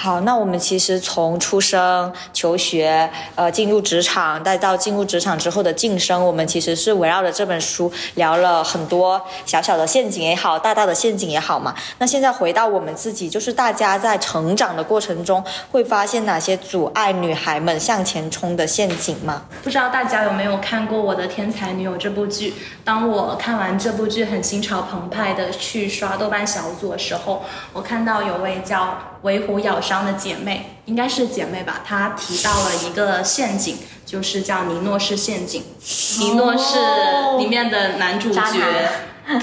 [0.00, 11.74] 好，那我们其实从出生、求学，呃，进入职场，再到进入职场之后的晋升，我们其实是围绕着这本书聊了很多小小的陷阱也好，大大的陷阱也好嘛。
[11.98, 19.42] 那现在回到我们自己，就是大家在成长的过程中，会发现哪些阻碍女孩们向前冲的陷阱吗？
[19.64, 22.54] 不知道大家有没有看过《我的天才女友》这部剧？
[22.84, 27.42] 当我看完这部剧，很心潮澎湃的去刷豆瓣小组的时候，
[27.72, 28.96] 我看到有位叫。
[29.22, 31.80] 为虎咬伤的姐妹应该是姐妹吧？
[31.82, 35.62] 她提到了一个陷阱，就是叫尼诺式陷阱。
[36.20, 36.78] 尼诺是
[37.38, 38.42] 里面的男主角。
[39.26, 39.38] 对，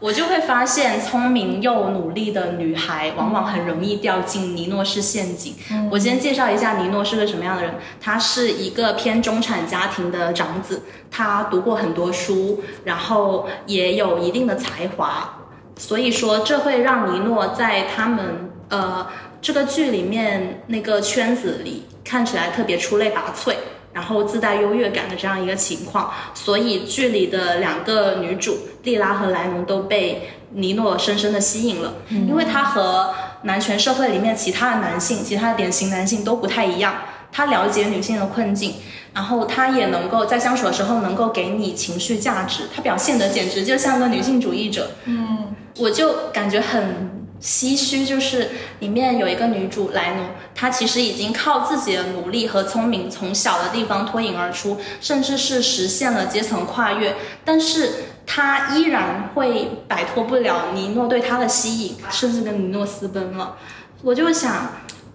[0.00, 5.54] 我就会发现，聪明又努力的女孩往往很容易掉进尼诺式陷阱。
[5.90, 7.74] 我先介绍一下尼诺是个什么样的人。
[8.00, 15.38] 他是一个偏中产家庭的长子，他读过很多书，然后也有一定的才华，
[15.76, 18.50] 所以说这会让尼诺在他们。
[18.70, 19.06] 呃，
[19.40, 23.54] 这个剧里面那个圈子里看起来特别出类拔萃，
[23.92, 36.94] 然后自带优越感的这样一个情况，所以剧里的两个女主莉拉和莱农都被尼诺深深的吸引了，因为他和男权社会里面其他的男性，其他的典型男性都不太一样，
[37.30, 38.74] 他了解女性的困境，
[39.14, 44.90] 然后他也能够在相处的时候能够给你情绪价值，他表现的简直就像个女性主义者。
[45.04, 57.92] 嗯，我就感觉很唏嘘，就是里面有一个女主莱农，她其实已经靠自己的努力和聪明从小的地方脱颖而出，甚至是实现了阶层跨越，但是
[58.26, 63.56] 她依然会摆脱不了尼诺对她的吸引，甚至跟尼诺私奔了。
[64.02, 64.72] 我就想，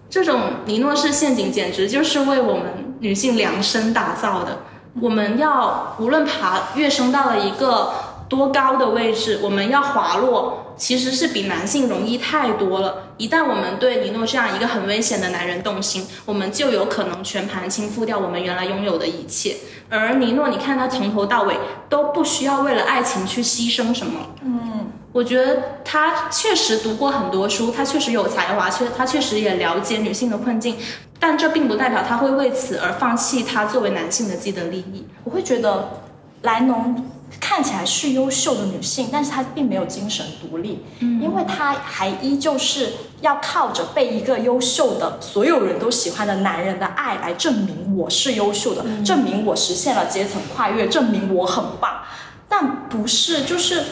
[0.08, 4.60] 这种尼诺式陷阱简直就是为我们女性量身打造的。
[5.00, 7.92] 我们要无论爬跃升到了一个
[8.34, 13.12] 多高的位置，我们要滑落，其实是比男性容易太多了。
[13.16, 19.56] 一旦我们对尼诺这样一个很危险的男人动心，我们就有可能全盘倾覆掉我们原来拥有的一切。
[19.88, 21.56] 而尼诺，你看他从头到尾
[21.88, 24.20] 都不需要为了爱情去牺牲什么。
[24.42, 30.76] 嗯，我觉得他确实读过很多书，他确实有才华，确他确实也了解女性的困境，
[31.20, 35.06] 但这并不代表他会为此而放弃他作为男性的既得利益。
[35.22, 36.00] 我会觉得
[36.42, 37.06] 莱农
[37.40, 52.02] 看起来是优秀的女性，但是她并没有精神独立，嗯，因为她还依旧是要靠着被一个优秀的、所有人都喜欢的男人的爱来证明我是优秀的，证明我实现了阶层跨越，证明我很棒。
[52.48, 53.82] 但不是，就是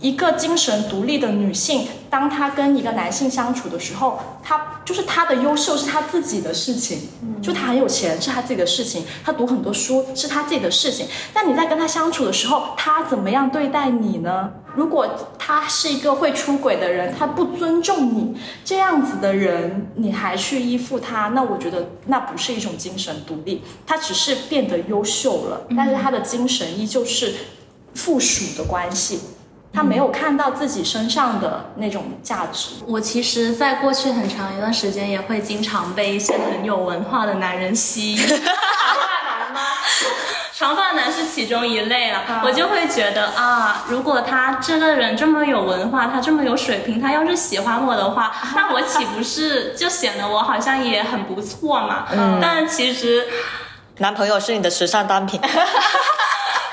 [0.00, 7.08] 一个精神独立的女性，当他跟一个男性相处的时候，他就是他的优秀是他自己的事情，
[7.42, 11.06] 就他很有钱是他自己的事情，他读很多书是他自己的事情。
[11.34, 14.50] 但你在跟他相处的时候，他怎么样对待你呢？
[14.74, 15.08] 如果
[15.38, 27.34] 他是一个会出轨的人，他不尊重你这样子的人，你还去依附他，那我觉得那不是一种精神独立，他只是变得优秀了，但是他的精神依旧是
[27.94, 29.20] 附属的关系，
[29.76, 32.76] 他没有看到自己身上的那种价值。
[32.86, 38.16] 我其实，在过去很长一段时间，也会经常被一些很有文化的男人吸引。
[38.26, 39.60] 长发男吗？
[40.54, 42.22] 长发男是其中一类了。
[42.42, 52.06] 我就会觉得啊，如果他这个人这么有文化，他这么有水平，他要是喜欢我的话，那我岂不是就显得我好像也很不错嘛？
[52.10, 52.38] 嗯。
[52.40, 53.26] 但其实，
[53.98, 55.38] 男朋友是你的时尚单品。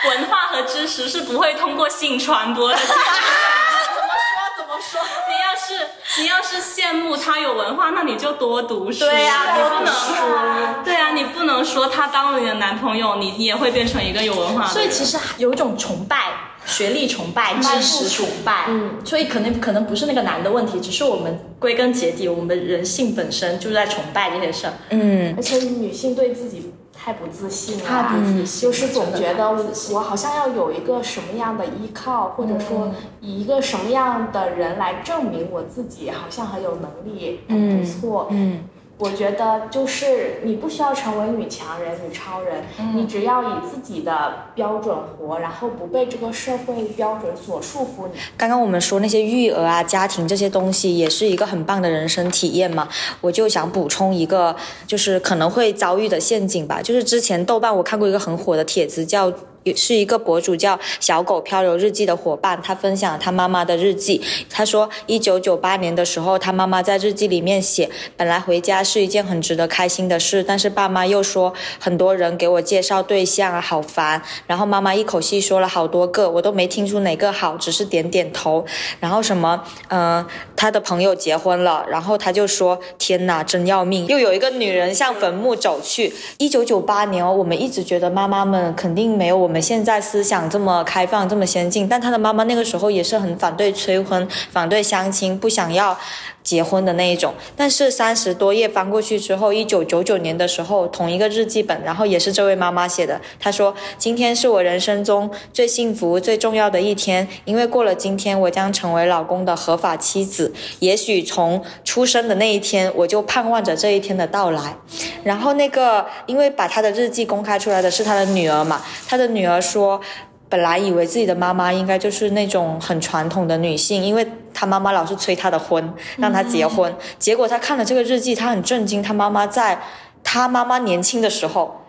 [0.10, 2.76] 文化和知识是不会通过性传播的。
[2.78, 4.58] 怎么说？
[4.58, 5.02] 怎么说？
[5.30, 9.00] 你要是你要是羡慕他有文化，那你就多读书。
[9.06, 14.70] 对呀你不能说对啊，你不能说他当了你的男朋友，你你也会变成一个有文化的人。
[14.74, 16.34] 所以其实有一种崇拜，
[16.66, 24.74] 学历崇拜、知识崇拜，嗯，所以可能可能不是那个男的问题，只是我们归根结底，我们人性本身就在崇拜这些事儿。
[24.90, 26.73] 嗯而且女性对自己
[27.04, 28.62] 太不自信了，太不自信。
[28.62, 38.28] 就是总觉得我我好像要有一个什么样的依靠，或者说以一个什么样的人来证明我自己好像很有能力，很不错。
[38.32, 38.64] 嗯
[38.98, 42.64] 我觉得就是你不需要成为女强人、女超人，
[42.96, 48.20] 你只要以自己的标准活，然后不被这个社会标准所束缚你。
[48.38, 52.88] 刚刚我们说那些育儿啊、家庭这些东西，也是一个很棒的人生体验嘛。
[53.20, 54.56] 我就想补充一个，
[54.88, 56.82] 就是可能会遭遇的陷阱吧。
[56.82, 59.34] 就是之前豆瓣我看过一个很火的帖子，叫
[59.64, 64.22] 也是一个博主叫小狗漂流日记的伙伴，他分享他妈妈的日记。
[64.50, 74.22] 他说，一九九八年的时候，他妈妈在日记里面写，本来回家是一件很值得开心的事，但是爸妈又说很多人给我介绍对象啊，好烦。
[74.48, 78.66] 然后妈妈一口气说了好多个，我都没听出哪个好，只是点点头。
[79.00, 80.26] 然后什么，嗯、
[80.56, 86.14] 他的朋友结婚了，然后他就说：“天哪，真要命！”又有一个女人向坟墓走去。
[86.38, 95.96] 一九九八年哦，我们一直觉得妈妈们肯定没有我们我们现在思想这么开放、这么先进，但他的妈妈那个时候也是很反对催婚、反对相亲，不想要
[96.44, 97.34] 结婚的那一种。
[97.56, 103.20] 但是三十多页翻过去之后，一九九九年的时候，同一个日记本，然后也是这位妈妈写的。
[103.40, 110.54] 她说：“今天是我人生中最幸福、最重要的一天，因为过了今天，我将成为老公的合法妻子。
[110.80, 114.76] 也许从出生的那一天，我就盼望着这一天的到来。”
[115.24, 120.02] 然后那个，因为把她的日记公开出来的是她的女儿嘛，她的女儿说。
[120.50, 126.94] 本来以为自己的妈妈应该就是那种很传统的女性，因为她妈妈老是催她的婚，让她结婚。
[127.18, 129.82] 结果她看了这个日记，她很震惊，她妈妈在
[130.24, 131.82] 她妈妈年轻的时候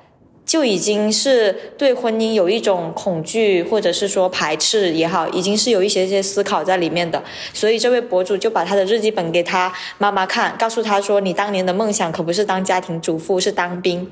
[0.47, 7.23] 就已经是对婚姻有一种恐惧，或者是说排斥也好，已经是有一些些思考在里面的。
[7.53, 14.11] 所以这位博主就把她的日记本给她妈妈看，告诉她说：“你当年的梦想可不是当家庭主妇，是当兵。”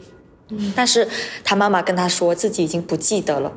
[0.77, 1.09] 但是
[1.43, 3.53] 她妈妈跟她说自己已经不记得了。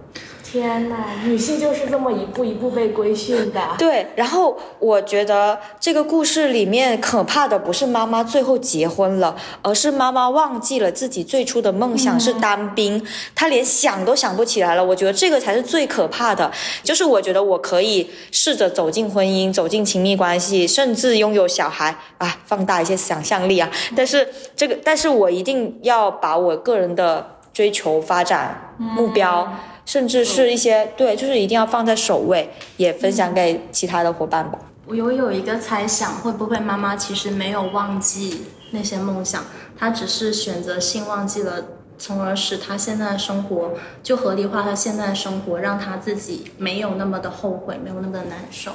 [0.45, 3.59] 天呐，女性就是这么一步一步被规训的。
[3.79, 13.03] 对，然后我觉得这个故事里面可怕的不是妈妈最后结婚了，而是妈妈忘记了自己最初的梦想是当兵，
[13.33, 14.85] 她连想都想不起来了。
[14.85, 16.51] 我觉得这个才是最可怕的。
[16.83, 23.67] 就是我觉得我可以试着走进婚姻，走进亲密关系，甚至拥有小孩啊，放大一些想象力啊。
[23.95, 29.51] 但是这个，但是我一定要把我个人的追求、发展目标。
[29.85, 34.59] 甚至是一些对，就是一定要放在首位，也分享给其他的伙伴吧。
[34.87, 39.43] 我有有一个猜想，会不会妈妈其实没有忘记那些梦想，
[39.77, 41.65] 她只是选择性忘记了，
[41.97, 48.71] 从而使她现在的生活就合理化她现在的生活，让她自己没有那么的后悔，没有那么的难受。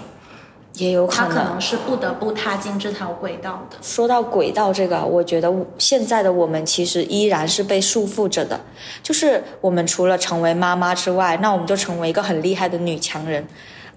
[0.75, 3.77] 也有可能，他可能是不得不踏进这条轨道的。
[3.83, 8.61] 说到轨道这个，我觉得现在的我们其实依然是被束缚着的。
[9.03, 13.47] 就是我们除了成为妈妈之外，那我们就成为一个很厉害的女强人。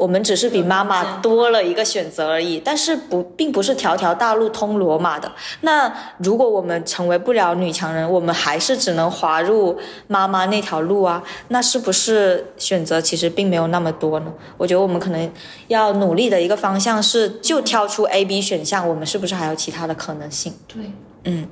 [0.03, 5.31] 我们只是比妈妈多了一个选择而已，但是不，并不是条条大路通罗马的。
[5.61, 11.23] 那如果我们成为不了女强人，我们还是只能滑入妈妈那条路啊？
[11.47, 14.33] 那是不是选择其实并没有那么多呢？
[14.57, 15.31] 我觉得我们可能
[15.69, 20.53] 要努力的一个方向是，就挑出 A、B 选项，我们是不是还有其他的可能性？
[20.67, 20.91] 对，
[21.23, 21.47] 嗯。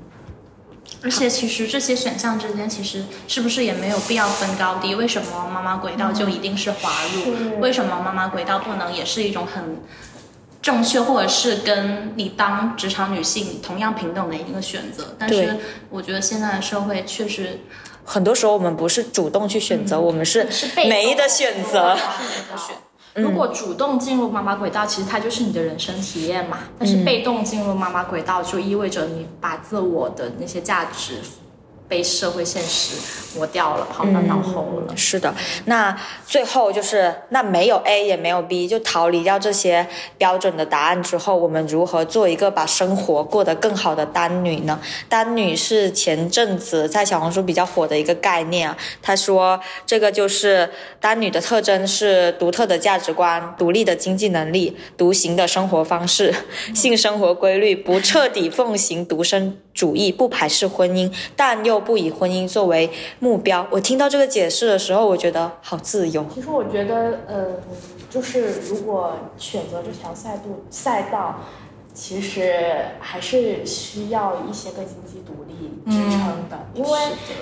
[1.04, 4.94] 而且其实这些选项之间，其实是不是也没有必要分高低？
[4.94, 7.60] 为什么妈妈轨道就一定是滑入？
[7.60, 9.82] 为什么妈妈轨道不能也是一种很
[10.62, 15.16] 正确，或者是跟你当职场女性同样平等的一个选择？
[15.18, 15.58] 但是
[15.90, 17.60] 我觉得现在的社会确实，
[18.06, 20.48] 很多时候我们不是主动去选择，我们是
[20.88, 21.98] 没得选择。
[23.16, 26.60] 如果主动进入妈妈轨道，其实它就是你的人生体验嘛。
[26.80, 31.16] 但是被动进入妈妈轨道，就意味着你把自我的那些价值。
[31.92, 32.96] 被社会现实
[33.38, 34.96] 磨掉了，抛到脑后了。
[34.96, 35.36] 是的，
[35.66, 35.94] 那
[36.26, 39.86] 最后就是那没有 A 也没有 B，就逃离掉这些
[40.18, 44.80] 标准的答案之后，我们如何做一个把生活过得更好的单女呢？
[45.10, 48.78] 单女是前阵子在小红书比较火的一个概念啊。
[49.02, 50.70] 他说这个就是
[51.02, 56.34] 单女的特征是独特的价值观、独立的经济能力、独行的生活方式、
[56.74, 61.82] 性生活规律，不彻底奉行独身主义，不排斥婚姻，但又。
[61.82, 62.90] 不以婚姻作为
[63.20, 66.26] 目标，我听到这个解释的时候，我觉得好自由。
[66.34, 67.46] 其实我觉得，呃，
[68.10, 71.40] 就是如果选择这条赛道赛道。
[71.94, 72.56] 其实
[73.02, 75.51] 还是需要一些个经济独立
[75.86, 77.00] 支撑的，因为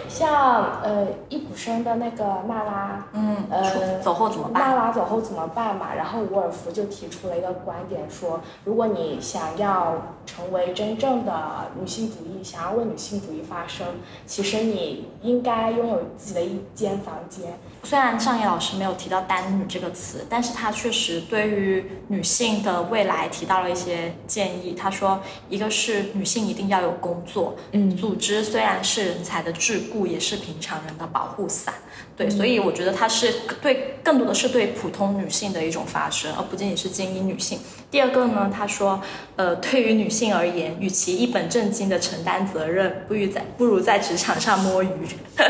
[0.07, 4.63] 像呃易卜生的那个娜拉，嗯，呃走后怎么办？
[4.63, 5.93] 娜拉走后怎么办嘛？
[5.95, 9.95] 然后伍尔夫就提出了一个观点，说如果你想要
[10.25, 11.31] 成为真正的
[11.79, 13.85] 女性主义，想要为女性主义发声，
[14.25, 17.53] 其实你应该拥有自己的一间房间。
[17.83, 24.75] 虽然上野老师没有提到“单女”这个词，但是他确实对于女性的未来提到了一些建议。
[24.77, 31.73] 他说，一个是女性一定要有工作，嗯，组织虽然是人才的桎梏，也是平常人的保护伞。
[32.15, 37.59] 对，所以我觉得它是对更多的是对普通女性的一种发声，而不仅仅是精英女性。
[37.89, 39.01] 第二个呢，他说，
[39.35, 44.89] 呃，对于女性而言，与其一本正经的承担责任，不如在不如在职场上摸鱼。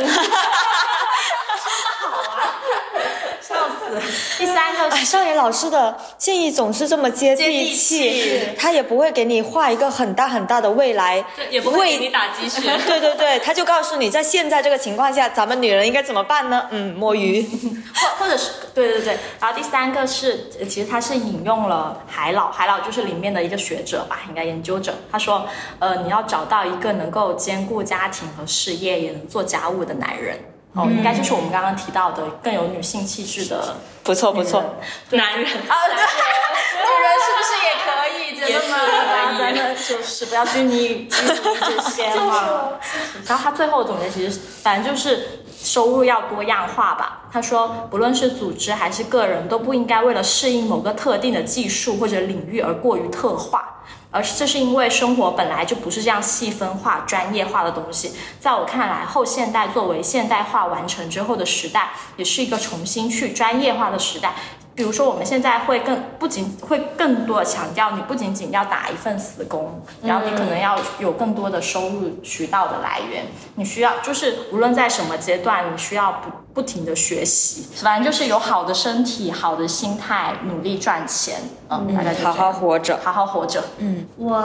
[4.37, 12.61] 第三个，少爷老师的建议总是这么接地气，他也不会给你画一个很大很大的未来，也不会给你打鸡血。
[12.87, 16.67] 对对对，他就告诉你，在现在这个情况下，咱们女人应该怎么办呢？
[16.71, 17.41] 嗯，摸鱼，
[17.95, 19.17] 或或者是对对对。
[19.39, 24.93] 然后第三个是，其实他是引用了海老，海老就是里面的一个学者吧，应该研究者。
[25.11, 25.47] 他说，
[25.79, 30.37] 呃，你要找到一个能够兼顾家庭和事业，也能做家务的男人。
[30.73, 34.63] 哦，应该就是我们刚刚提到的更有女性气质的，不错不错，
[35.09, 38.39] 男人啊，女 人是不是也可以？
[38.39, 39.37] 真的吗？
[39.37, 42.69] 真的就是不要拘泥拘泥这些嘛。
[43.27, 47.21] 然后他最后总结，其实反正就是收入要多样化吧。
[47.31, 53.67] 他说，不论是组织还是个人，都不应该为了适应某个特定的技术或者领域而过于特化。
[54.11, 58.13] 而是这是因为生活本来就不是这样细分化、专业化的东西。
[58.39, 64.33] 在我看来，后现代作为现代化完成之后的时代，也是一个重新去专业化的时代。
[64.79, 73.25] 比如说，我们现在会更不仅会更多的强调，你不仅仅要打一份死工，然后你可能要有更多的收入渠道的来源。
[73.55, 83.61] 你需要就是无论在什么阶段，你需要不不停的学习，反正就是有好的身体、好的心态，努力赚钱，嗯，大概好好活着，好好活着。
[83.79, 84.41] 嗯，我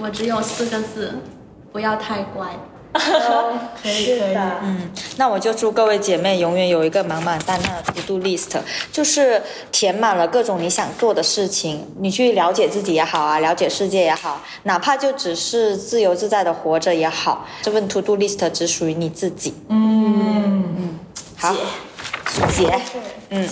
[0.00, 1.20] 我只有四个字，
[1.72, 2.46] 不要太乖。
[3.82, 8.56] 可以可以，嗯，那我就祝各位姐妹永远有一个满满当当的 to do list，
[8.92, 9.42] 就是
[9.72, 19.52] 填满了各种你想做的事情，你去了解自己也好啊，了解世界也好，哪怕就只是自由自在的活着也好，这份 to do list 只属于你自己。
[19.68, 20.98] 嗯嗯，
[21.36, 21.52] 好，
[22.56, 22.80] 姐，
[23.30, 23.48] 嗯，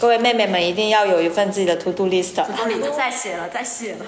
[0.00, 2.32] 各位妹妹们一定要有一份自己的 to do list。
[2.56, 4.06] 这里再写了再写了。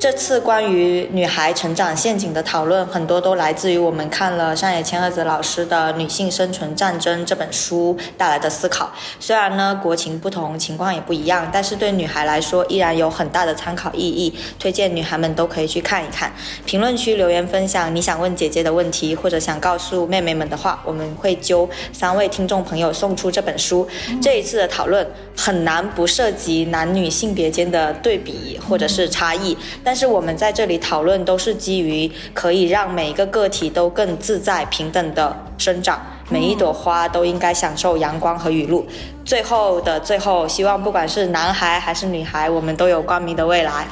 [0.00, 8.90] 这次关于女孩成长陷阱的讨论，很多都来自于我们看了上野千鹤子老师的《女性生存战争》这本书带来的思考。
[9.18, 14.34] 虽然呢国情不同，情况也不一样，但是对女孩来说依然有很大的参考意义。
[14.58, 16.32] 推荐女孩们都可以去看一看。
[16.64, 23.86] 评论区留言分享你想问姐姐的问题，或者想告诉妹妹们的话，我们会揪三位听众朋友送出这本书。
[24.22, 25.06] 这一次的讨论
[25.36, 29.54] 很难不涉及男女性别间的对比或者是差异，
[29.94, 38.86] 是我们在这里讨论都是基于可以让每一个个体都更自在平等的生长，每一朵花都应该享受阳光和雨露。
[39.24, 43.86] 最后的最后，希望不管是男孩还是女孩，我们都有光明的未来。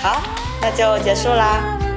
[0.00, 0.22] 好，
[0.62, 1.89] 那就结束啦。